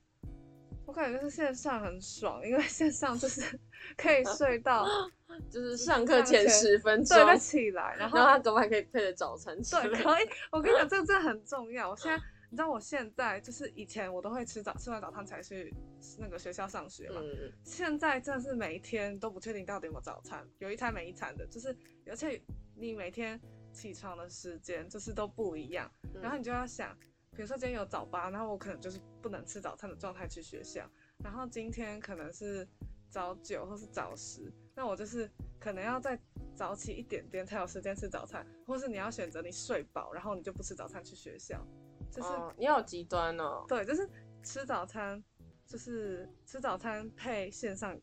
[0.84, 3.40] 我感觉就是线上很爽，因为线上就是
[3.96, 4.84] 可以睡到
[5.48, 9.76] 就是上课前十分钟，对再起来，然后他隔还可以配着早餐吃。
[9.76, 10.28] 对可以。
[10.50, 11.88] 我跟你讲，这个真的很重要。
[11.88, 12.22] 我现在
[12.52, 15.74] 你知道，我现在就是以前我都会吃早吃完早餐才去
[16.18, 21.74] 那个学校上学嘛，嗯，现在真的是每一天都不确定到底有没有早餐，有一餐没一餐的，就是
[22.06, 22.38] 而且
[22.76, 23.40] 你每天
[23.72, 26.20] 起床的时间就是都不一样，嗯。
[26.20, 26.94] 然后你就要想，
[27.30, 30.86] 比如说今天有早八，然后我可能就是不能吃早餐的状态去学校，
[31.24, 32.68] 然后今天可能是
[33.08, 35.26] 早九或是早十，那我就是
[35.58, 36.20] 可能要在
[36.54, 41.66] 早起一点点才有时间吃早餐，或是你要选择你睡饱，然后你就不吃早餐去学校，
[42.12, 43.64] 就是、哦，你好极端哦。
[43.66, 44.08] 对，就是
[44.44, 45.22] 吃早餐，
[45.66, 47.98] 就是吃早餐配线上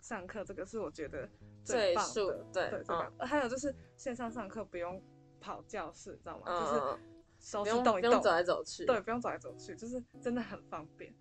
[0.00, 1.28] 上课，这个是我觉得
[1.64, 3.26] 最棒的，速对对。
[3.26, 5.02] 还有就是线上上课不用
[5.40, 6.44] 跑教室，知道吗？
[6.46, 6.98] 嗯，就是嗯
[7.40, 8.84] 手不指动一动用不用，走来走去。
[8.86, 11.12] 对，不用走来走去，就是真的很方便。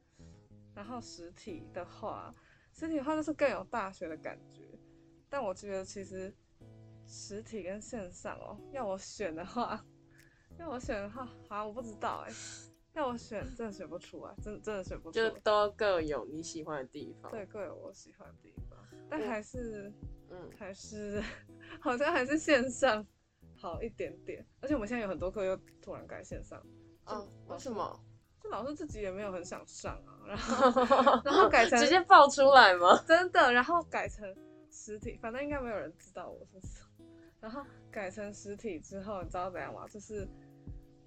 [0.75, 2.33] 然后实体的话，
[2.73, 4.63] 实体的话就是更有大学的感觉，
[5.27, 6.33] 但我觉得其实
[7.05, 9.83] 实体跟线上哦，要我选的话，
[10.59, 12.33] 要我选的话，好像我不知道哎，
[12.93, 15.39] 要我选真的选不出来，真的真的选不出就来。
[15.43, 17.31] 都各有你喜欢的地方。
[17.31, 18.77] 对，各有我喜欢的地方，
[19.09, 19.91] 但还是
[20.29, 21.23] 嗯，还是
[21.79, 23.05] 好像还是线上
[23.55, 26.61] 好一点点，而且我们现在有很多课又突然改线上，
[27.05, 27.99] 哦，为什么？
[28.41, 32.97] 就老师自己也没有很想上啊，然后 然后改成直接爆出来吗？
[33.07, 34.33] 真的，然后改成
[34.71, 36.83] 实体，反正应该没有人知道我是谁。
[37.41, 39.85] 然后改成实体之后，你知道怎样吗？
[39.87, 40.27] 就是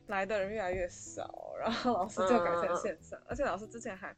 [0.06, 4.14] 来的人越来越少，然后老师就改成线上，而且老师之前还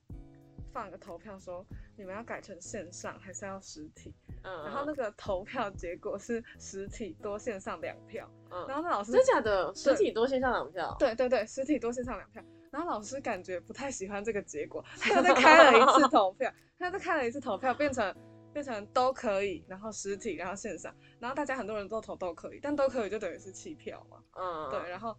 [0.73, 1.65] 放个投票说
[1.97, 9.73] 你们要改成线上还是要实体，嗯，然后那个投票结果是实体多线上两票，嗯，然后那老师真假的？
[9.75, 12.43] 实体多线上两票，对对对，实体多线上两票。
[12.73, 18.13] 然后老师感觉不太喜欢这个结果， 他又再开了一次投票，他又再开了一次投票，变成
[18.55, 25.15] 变成都可以，然后实体，然后线上，然后大家很多人都投都可以，但都可以就等于是弃票嘛，嗯，对，然后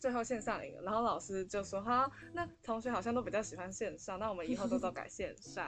[0.00, 5.64] 最后线上赢了，然后老师就说哈，那同学好像都比较喜欢线上，那我们以后都都改线上，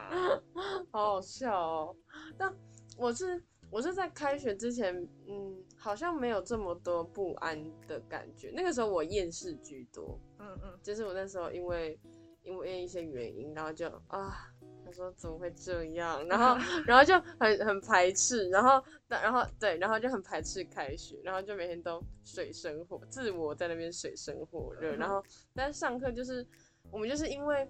[0.90, 1.96] 好好笑哦。
[2.36, 2.52] 但
[2.98, 4.94] 我是我是在开学之前，
[5.28, 8.50] 嗯，好像没有这么多不安的感觉。
[8.52, 11.98] 那个时候我厌世居多，嗯嗯，就是我那时候因为
[12.42, 14.51] 因为一些原因，然后就啊，
[14.92, 25.22] 他说怎么会这样，然后 然后就很很排斥，然后然后对，然后就很排斥开学，然后就每天都水深火自我在那边水深火热，然后
[25.54, 26.46] 但是上课就是
[26.90, 27.66] 我们就是因为。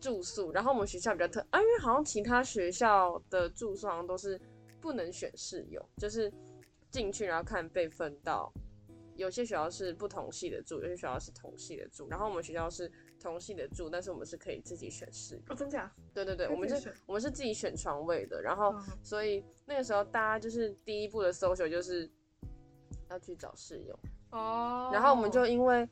[0.00, 4.40] 住宿，然后我们学校比较特啊，因为好像其他学校的住宿好像都是
[4.80, 6.32] 不能选室友，就是
[6.88, 8.52] 进去然后看被分到，
[9.16, 12.88] 有些学校是不同系的住，有些学校是同系的住，然后我们学校是
[13.20, 15.40] 同性的住，但是我们是可以自己选室友。
[15.48, 15.90] 哦，真假？
[16.14, 22.08] 对对对，我们是可以自己选，我们是自己选床位的，然后嗯所以那个时候大家就是第一步的 social 就是
[23.10, 23.98] 要去找室友，
[24.30, 25.88] 哦，然后我们就因为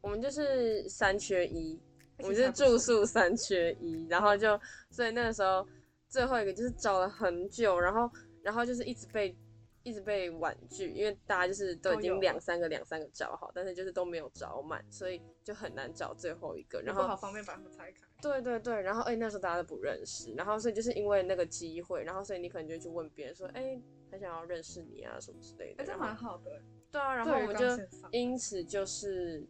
[0.00, 1.80] 我们就是三缺一，
[2.18, 4.58] 我们就是住宿三缺一，然后就
[4.90, 5.66] 所以那个时候
[6.08, 8.10] 最后一个就是找了很久，然后
[8.42, 9.34] 然后就是一直被
[9.84, 16.80] 一直被婉拒，因为大家就是都已经两三个两三个找好，但是就是都没有找满，所以就很难找最后一个。
[16.82, 18.00] 然后不好方便把它们拆开。
[18.20, 25.82] 对对对，然后哎、那时候大家都不认识，然后所以就是因为那个机会，然后所以你可能就去问别人说，哎、很想要认识你啊什么之类的。
[25.82, 26.62] 哎，这蛮好的。
[26.90, 27.64] 对啊，然后我们就
[28.10, 29.44] 因此就是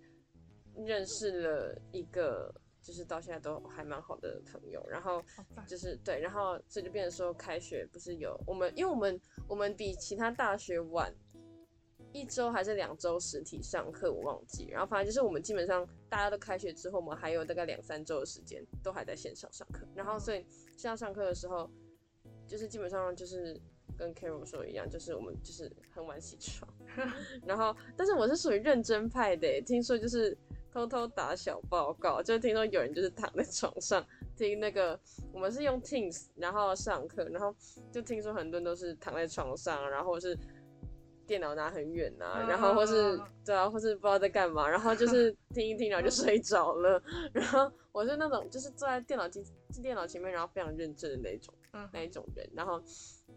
[0.76, 4.84] 认识了一个，就是到现在都还蛮好的朋友。
[4.88, 5.22] 然后
[5.66, 11.14] 就是对，然后所以就变成说开学不是有我们，因为我们我们比其他大学晚
[12.12, 14.68] 一周还是两周实体上课，我忘记。
[14.68, 19.86] 然后反正就是我们基本上大家都开学之后，我们还有大概两三周的时间都还在线上上课。
[19.94, 20.44] 然后所以
[20.76, 21.70] 线上上课的时候，
[22.46, 23.58] 就是基本上就是
[23.96, 26.70] 跟 Carol 说的一样，就是我们就是很晚起床，
[27.46, 30.36] 然后但是我是属于认真派的，听说就是
[30.72, 34.04] 偷偷打小报告，就听说有人就是躺在床上
[34.36, 34.98] 听那个，
[35.32, 37.54] 我们是用 Teams 然后上课，然后
[37.92, 40.38] 就听说很多人都是躺在床上，然后是。
[41.24, 47.00] 电脑拿很远啊、然后或是嗯对啊，或是不知道在干嘛，然后就是听一听，然后就睡着了。
[47.32, 49.42] 然后我是那种就是坐在电脑机
[49.80, 52.46] 电脑前面，然后非常认真的那种嗯那一种人。
[52.52, 52.82] 然后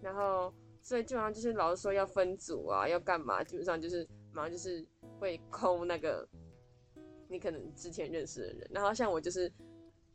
[0.01, 4.83] 然后所以基本上就是老师说要分组啊，要干嘛，基本上就是马上就是
[5.19, 6.27] 会抠那个
[7.35, 8.67] 你可能之前认识的人。
[8.71, 9.51] 然后像我就是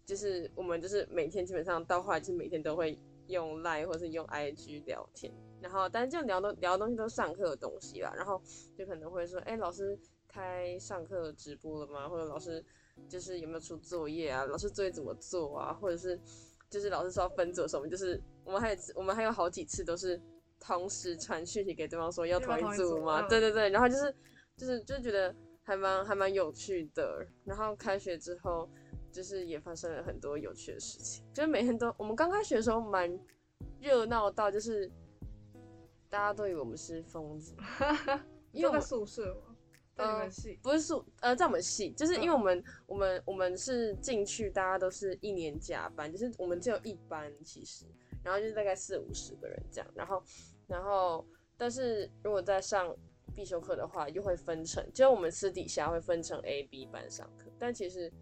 [0.05, 2.99] 就是我们就是每天基本上到后来就是每天都会
[3.29, 5.33] 用 Line 或是用 IG 聊天。
[5.61, 8.41] 然后，但是就聊的聊的东西都是上课的东西啦，然后
[8.75, 12.09] 就可能会说，哎、老师开上课直播了吗？
[12.09, 12.65] 或者老师
[13.11, 14.43] 就是有没有出作业啊？
[14.47, 15.75] 老师作业怎么做啊？
[15.75, 16.19] 或者是
[16.71, 20.19] 就是老师说要分组的时候，我们就是我们还有我们还有好几次都是
[20.59, 23.21] 同时传讯息给对方说要同一组组吗？
[23.21, 24.15] 嗯对对对，然后就是
[24.57, 25.35] 就是就是觉得
[25.71, 27.25] 还蛮还蛮有趣的。
[27.45, 28.69] 然后开学之后，
[29.13, 33.17] 就是也发生了很多有趣的事情，就是每天都我们刚开学的时候蛮
[33.81, 34.91] 热闹到就是。
[36.13, 37.55] 大家都以为我们是疯子，
[38.51, 39.55] 因为我们就在宿舍嘛，
[39.95, 42.35] 在你呃们系，不是宿呃，在我们系，就是因为嗯。
[42.35, 47.87] 我们、我们我们是进去，大家都是一年加班，就是我们只有一班其实，
[48.25, 50.21] 然后就是大概四五十个人这样，然后
[50.67, 51.25] 然后
[51.57, 52.93] 但是如果在上
[53.35, 58.13] 必修课的话，又会分成，就我们私底下会分成 A、B 班上课，但其实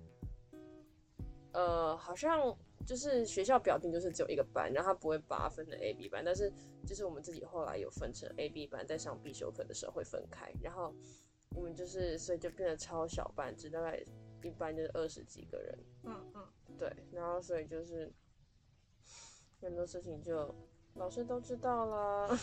[1.52, 2.56] 呃好像
[2.86, 6.52] 就是学校表定就是只有一个班，然后他不会把它分成 A、B 班，但是
[6.86, 10.94] 就是我们自己后来有分成 A、B 班，在上必修课的时候会分开，然后
[11.54, 14.02] 我们就是所以就变得超小班制，大概
[14.42, 16.46] 一班就是二十几个人，嗯嗯，
[16.78, 18.10] 对，然后所以就是
[19.60, 20.54] 很多事情就
[20.94, 22.38] 老师都知道啦，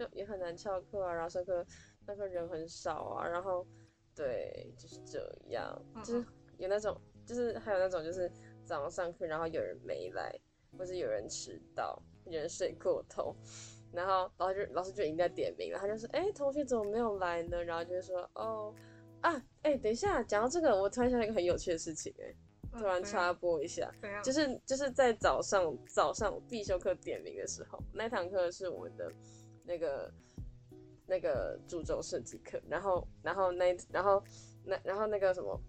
[0.00, 1.64] 就也很难翘课啊，然后上课
[2.06, 3.66] 上课人很少啊，然后
[4.14, 6.26] 对就是这样，就是嗯
[6.58, 8.30] 有那种就是还有那种就是
[8.64, 10.34] 早上上课然后有人没来，
[10.78, 13.36] 或是有人迟到，有人睡过头。
[13.92, 18.72] 然后老师就老师就已经在点名了，他就说：“哎、同学怎么没有来呢？”然后就会说：“哦，
[19.20, 19.32] 啊，
[19.62, 22.32] 哎、等一下，讲到这个，我突然想到一个很有趣的事情、哎，
[22.72, 23.92] 嗯突然插播一下？
[24.22, 29.10] 就是就是在早上早上必修课点名的时候，那堂课是我们的
[29.64, 30.12] 那个
[31.06, 34.22] 那个主轴设计课，然后然后那然后
[34.64, 35.60] 那然后那个什么，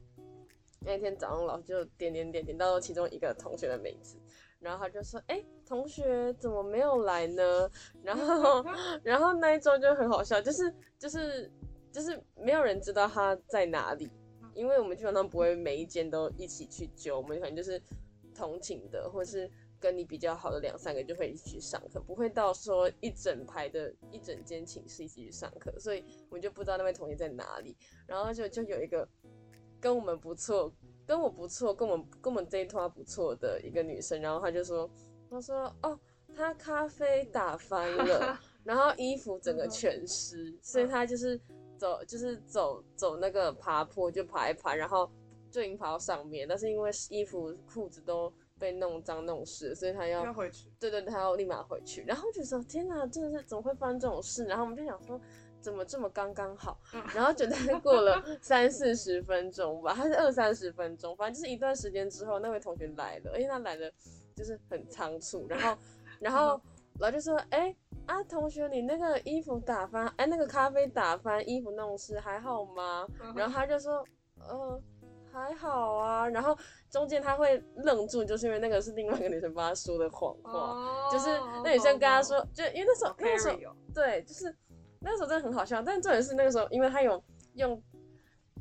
[0.80, 4.18] 那天早上老师就点点点点到其中一个同学的名字，
[4.60, 7.70] 然后他就说：“哎、同学怎么没有来呢？”
[8.04, 8.64] 然后
[9.04, 11.52] 然后那一周就很好笑，就是就是
[11.92, 14.10] 就是没有人知道他在哪里，
[14.54, 17.82] 因为我们基本上不会每一间都一起去揪，我们可能就是
[18.34, 19.50] 同寝的，或是
[19.82, 27.76] 跟你比较好的两三个就会一起去上课，不会到说一整排的一整间寝室一起去上课，所以我们就不知道那位同学在哪里。
[28.06, 29.06] 然后就就有一个
[29.80, 30.72] 跟我们不错，
[31.08, 34.88] 跟我不错，跟我们跟我们这一团不错的一个女生，然后她就说，
[35.30, 36.00] 她说哦，
[36.36, 41.42] 她咖啡打翻了， 然后衣服整个全湿，所以她就是
[41.78, 45.10] 走就是走走那个爬坡就爬一爬，然后
[45.50, 48.32] 就已经爬到上面，但是因为衣服裤子都
[48.62, 52.04] 被弄脏弄湿，所以他要要回去，对对，他要立马回去。
[52.04, 54.46] 然后就说天哪，真的是怎么会发生这种事？
[54.46, 55.20] 然后我们就想说，
[55.60, 56.80] 怎么这么刚刚好？
[56.94, 63.92] 嗯然后就大概过了三四十分钟吧，还是二三十分钟，反正就是一段时间之后，那位同学来了，而且他来的
[64.36, 65.78] 就是很仓促，然后
[66.22, 66.62] 然后
[67.00, 73.08] 老师就说，哎、啊，同学，你那个衣服打翻，哎，那个咖啡打翻，衣服弄湿，还好吗？
[73.22, 74.06] 嗯然后他就说，
[74.38, 74.80] 呃，
[75.32, 76.28] 还好啊。
[76.30, 76.58] 然后
[76.90, 81.28] 中间他会愣住，就是因为那个是另外一个女生帮他说的谎话，哦就是
[81.64, 84.56] 那女生跟他说，就因为那时候好那个时候对，就是
[85.00, 87.24] 那时候真的很好笑，但重点是那个时候，因为他有
[87.56, 87.82] 用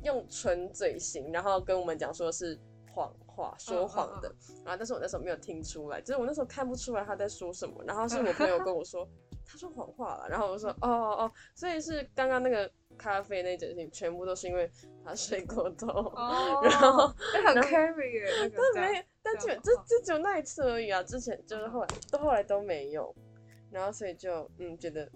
[0.03, 2.59] 用纯嘴型，然后跟我们讲说是
[2.93, 4.33] 谎话，说谎的，
[4.65, 9.07] 然后但是我那时候没有听出来，就是我那时候看不出来他在说什么，然后是我朋友跟我说
[9.45, 14.69] 他说谎话了，然后我说哦哦哦，所以是刚刚那个咖啡那整件全部都是因因为
[15.03, 23.13] 他睡过头， 哦，然后哎很 carry 耶，那个这样没，但就这样的话这这只有那一次而已啊，之前就是后来到后来都没有，
[23.71, 25.11] 然后所以就嗯觉得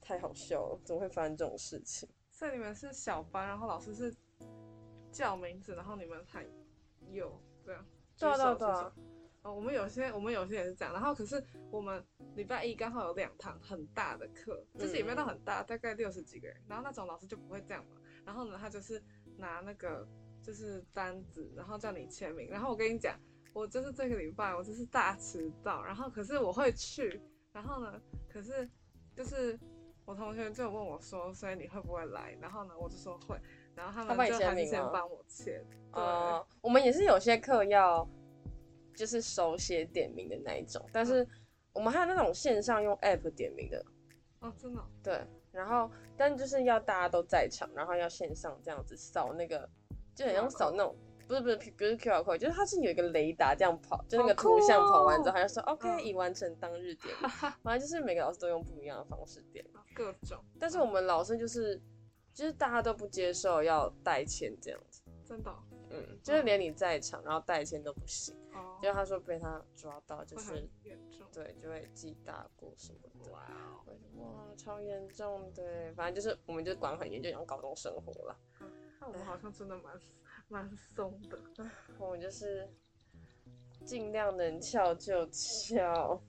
[0.00, 2.08] 太好笑了，怎么会发生这种事情？
[2.30, 4.14] 所以你们是小班，然后老师是
[5.10, 6.44] 叫名字，然后你们喊
[7.10, 7.84] 有这样。
[8.18, 8.92] 对手对啊对啊
[9.42, 19.02] 哦，我们有些我们有些也是这样，然后可是我们礼拜一刚好有两堂很大的课，就是也没有到很大，大概六十几个人，然后那种老师就不会这样嘛，然后呢，他就是
[19.38, 20.06] 拿那个
[20.42, 23.18] 就是单子，然后叫你签名，然后我跟你讲，
[23.52, 27.20] 我就是这个礼拜我就是大迟到，然后可是我会去，
[27.52, 28.68] 然后呢，可是
[29.14, 29.58] 就是
[30.04, 32.36] 我同学就问我说，所以你会不会来？
[32.40, 33.40] 然后呢，我就说会，
[33.74, 34.70] 然后他们就还是签名吗？
[34.70, 38.08] 先帮我签，对，呃，我们也是有些课要
[38.94, 41.26] 就是手写点名的那一种，但是
[41.72, 43.84] 我们还有那种线上用 app 点名的，
[44.40, 45.26] 哦，真的哦、对，
[45.56, 49.68] 然后但就是要大家都在场，然后要线上这样子扫那个，
[50.14, 50.94] 就很像扫那种。
[51.28, 57.12] 不是不是不是 QR code，就是它是有一个雷达这样跑，就那个图像跑完之后，他就说 OK 已完成当日点。
[57.64, 60.38] 反正就是每个老师都用不一样的方式点，各种。
[60.56, 61.82] 但是我们老师就是，
[62.32, 65.02] 就是大家都不接受要代签这样子。
[65.24, 65.52] 真的？
[65.96, 68.34] 嗯，就是连你在场，然后代签都不行。
[68.52, 68.78] 哦。
[68.82, 70.68] 就他说被他抓到，就是
[71.32, 73.32] 对，就会记大过什么的。
[73.32, 73.40] 哇
[74.16, 75.92] 哇，超严重的。
[75.94, 78.36] 反正就是我们就管很严，就想高中生活了。
[79.00, 79.92] 那我们好像真的蛮。
[80.48, 81.36] 蛮松的，
[81.98, 82.68] 我们就是
[83.84, 86.22] 尽量能翘就翘，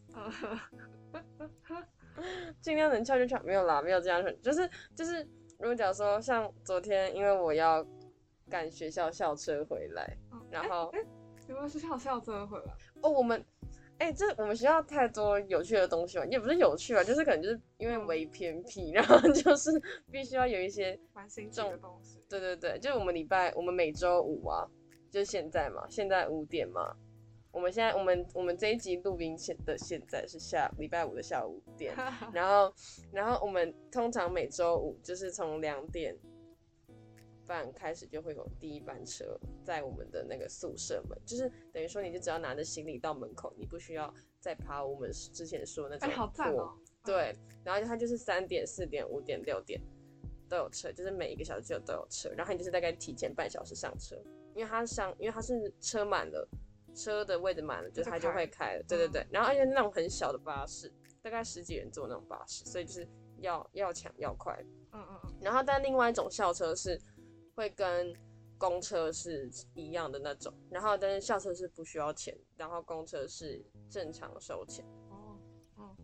[2.59, 5.21] 尽量能翘就翘，没有啦，没有这样就是就是，
[5.59, 7.85] 如果假如说像昨天，因为我要
[8.49, 10.17] 赶学校校车回来，
[10.49, 10.91] 然后
[11.47, 12.73] 有没有学校校车回来？
[13.01, 13.43] 哦，我们。
[13.99, 19.71] 哎，这我们学校太多有趣的东西了，也不是有趣吧，就是可能就是因为为偏僻，然后 就是
[20.11, 20.95] 必须要有一些
[21.51, 22.23] 这种东西。
[22.29, 24.67] 对对对，就是我们礼拜，我们每周五啊，
[25.09, 26.95] 就是现在嘛，现在五点嘛，
[27.51, 31.95] 我们现在我们我们这一集录音现的现在是下礼拜五的下午五点，
[32.31, 32.71] 然后
[33.11, 36.15] 然后我们通常每周五就是从两点。
[37.47, 46.77] 半开始就会有第一班车在我们的那个宿舍门，就是等于说你就只要拿着行李到门口，你不需要再爬我们之前说那种坡。
[47.03, 47.33] 对，
[47.63, 49.81] 然后它就是三点、四点、五点、六点
[50.49, 54.21] 都有车，就是每一个小时就都有车，然后你就是大概提前半小时上车，
[54.53, 56.45] 因为它上，因为它是车满了，
[56.93, 58.83] 车的位置满了，就它就会开了。
[58.85, 63.07] 对对对，然后而且那种很小的巴士，大概十几人坐那种巴士，所以就是
[63.39, 64.53] 要要抢要快。
[64.91, 65.33] 嗯嗯嗯。
[65.41, 66.99] 然后但另外一种校车是。
[67.57, 68.13] 会跟
[68.55, 74.85] 公车是一样的那种，然后但是校车是不需要钱，然后公车是正常收钱。
[75.09, 75.39] 哦，
[75.75, 75.97] 哦。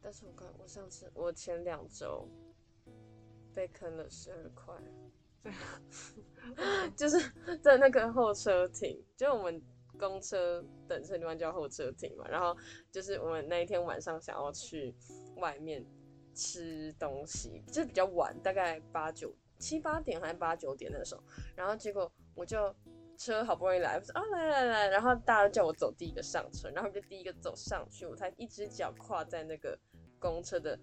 [0.00, 2.28] 但是我看我上次我前两周
[3.52, 4.72] 被坑了十二块，
[5.42, 5.52] 对，
[6.96, 7.18] 就是
[7.60, 9.60] 在那个候车亭，就我们
[9.98, 12.56] 公车等车地方叫候车亭嘛，然后
[12.92, 14.94] 就是我们那一天晚上想要去
[15.34, 15.84] 外面
[16.32, 19.34] 吃东西，就是比较晚，大概八九。
[19.58, 21.22] 七八点还是八九点那时候，
[21.56, 22.74] 然后结果我就
[23.16, 29.78] 车好不容易来，我说啊来来来，然后大家叫我走第一个上车，然后就第一个走上去，我才一只脚跨在那个
[30.18, 30.78] 公车的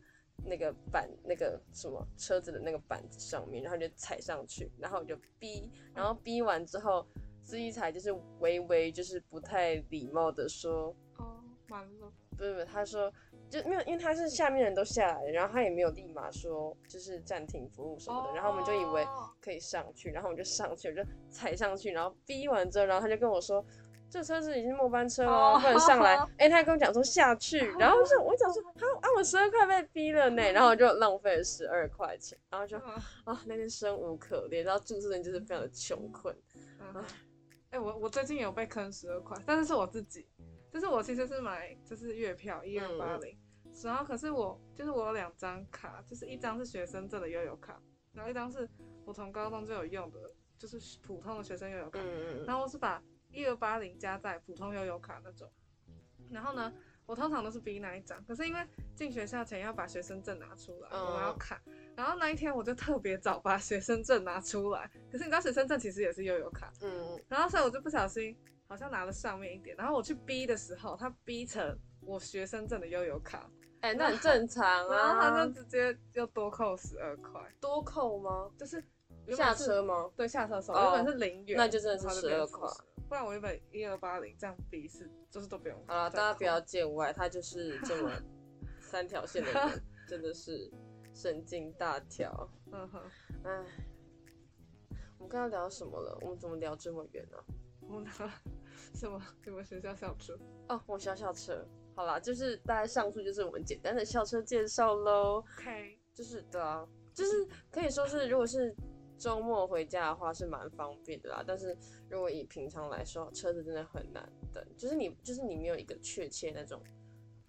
[0.45, 7.05] 那个板那个什么车子的那个板子上面，然后就踩上去，然后我就逼，然后逼完之后，
[7.41, 13.11] 司机才就是微微就是不太礼貌的说，哦完了，不是不是，他说。
[13.51, 19.05] 就没有，因为他是下面人都下来了，然后他也没有立马说就是暂停服务什么的，然后我们就以为
[19.41, 23.63] 可以上去，然后我们就上去，我就踩上去，然后逼完之后，然后他就跟我说，
[24.09, 26.15] 这车子已经末班车了，不能上来。
[26.39, 36.33] 哎，他还跟我讲说下去， 然后是我讲说，他啊我十二块被逼了呢，然后我就浪费了十二块钱，然后就啊那天生无可恋，然后住宿人就是非常的穷困。
[37.71, 40.25] 哎，我我最近有被坑十二块，但是是我自己。
[40.71, 43.37] 就是我其实是买就是月票一二八零，
[43.83, 47.81] 然后可是我就是我有两张卡，就是一张是学生证的悠游卡，
[48.13, 48.69] 然后一张是
[49.05, 50.19] 我从高中就有用的，
[50.57, 51.99] 就是普通的学生悠游卡，
[52.45, 53.01] 然后我是把
[53.31, 55.51] 一二八零加在普通悠游卡那种，
[56.29, 56.71] 然后呢，
[57.05, 58.59] 我通常都是 B 那一张，可是因为
[58.95, 61.59] 进学校前要把学生证拿出来，我们要看，
[61.95, 68.37] 然后那一天我就特别早把学生证拿出来，可是你知道学生证其实也是悠游卡，嗯，然后所以我就不小心。
[68.67, 73.51] 好像拿了上面一点，然后我去逼的时候，他逼成我学生证的悠游卡，
[73.81, 74.95] 哎，那很正常啊。
[74.95, 78.49] 然后他就直接要多扣十二块，多扣吗？
[78.57, 78.83] 就是
[79.35, 80.09] 下车吗？
[80.15, 82.69] 对，下车的时候原本是零元，那就真的是十二块。
[83.09, 85.77] 不然我原本一二八零这样比是，就是都不用。
[85.87, 88.09] 好了，大家不要见外，他就是这么
[88.79, 90.71] 三条线的人，真的是
[91.13, 92.49] 神经大条。
[92.71, 93.01] 嗯哼，
[93.43, 93.65] 哎，
[95.17, 96.17] 我们刚刚聊什么了？
[96.21, 97.37] 我们怎么聊这么远呢？
[97.81, 98.05] 我们
[98.93, 100.37] 什么什么学校校车
[100.69, 105.43] 哦，我校校车，好啦，就是大概上述就是我们简单的校车介绍喽。
[105.57, 108.75] OK，就是对啊，就是可以说是如果是
[109.17, 111.43] 周末回家的话是蛮方便的啦。
[111.45, 111.77] 但是
[112.09, 116.81] 如果以平常来说，车子真的很难等，就是你就是你没有一个确切那种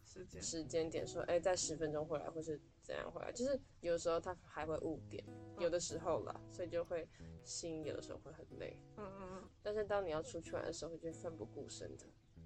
[0.05, 5.25] 时间时间点说，哎，在十分钟回来或是怎样回来，就是有的时候他还会误点，
[5.59, 7.09] 有的时候啦，所以就会
[7.45, 8.77] 心有的时候会很累。
[8.99, 9.49] 嗯嗯嗯。
[9.63, 12.05] 但是当你要出去玩的时候，就奋不顾身的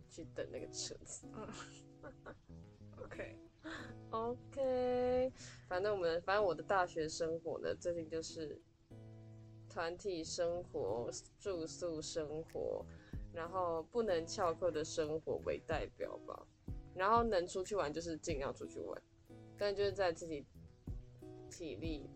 [0.09, 1.27] 去等那个车子。
[4.11, 5.33] OK，OK，
[5.69, 8.61] 反正我们反正我的大学生活呢，最近就是
[9.69, 12.85] 团体生活、住宿生活，
[13.33, 16.47] 然后不能翘课的生活为代表吧。
[16.95, 19.03] 然后能出去玩就是尽量出去玩，
[19.59, 20.47] 但就是在自己
[21.51, 22.09] 体力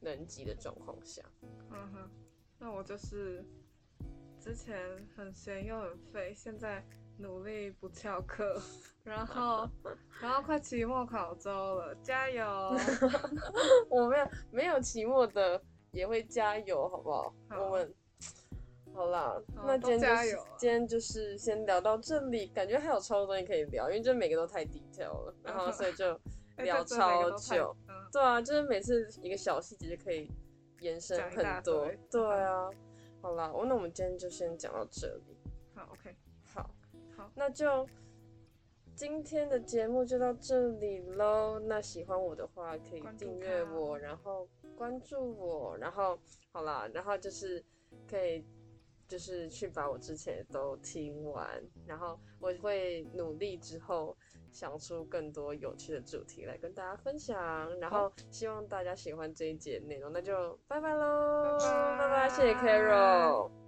[0.00, 1.22] 能及的状况下。
[1.70, 2.10] 嗯哼，
[2.58, 3.42] 那我就是
[4.38, 4.76] 之前
[5.16, 6.84] 很闲又很废，现在
[7.18, 8.60] 努力不翘课，
[9.02, 9.68] 然后
[10.20, 12.44] 然后快期末考周了，加油！
[13.88, 15.60] 我没有没有期末的
[15.92, 17.34] 也会加油，好不好？
[17.48, 17.94] 好我们
[18.94, 26.12] 好啦，好那今天就是今天就是先聊到这里，感觉还有超多东西可以聊，因为这每个都太 detail 了，然后所以就
[26.56, 27.74] 哎聊超久。
[27.88, 30.30] 嗯，对啊，就是每次一个小细节就可以
[30.80, 31.90] 延伸很多。
[32.10, 32.68] 对啊，
[33.22, 35.35] 好啦，那我们今天就先讲到这里。
[37.36, 37.86] 那就
[38.94, 41.60] 今天的节目就到这里喽。
[41.60, 46.18] 那喜欢我的话，可以订阅我，然后关注我，然后
[46.50, 47.62] 好啦，然后就是
[48.08, 48.42] 可以
[49.06, 54.16] 就是去把我之前的都听完，然后我会努力之后
[54.50, 61.58] 想出更多有趣的主题来跟大家分享，然后希望大家喜欢这一节内容，那就拜拜喽，
[61.98, 63.65] 拜拜，谢谢 Carol。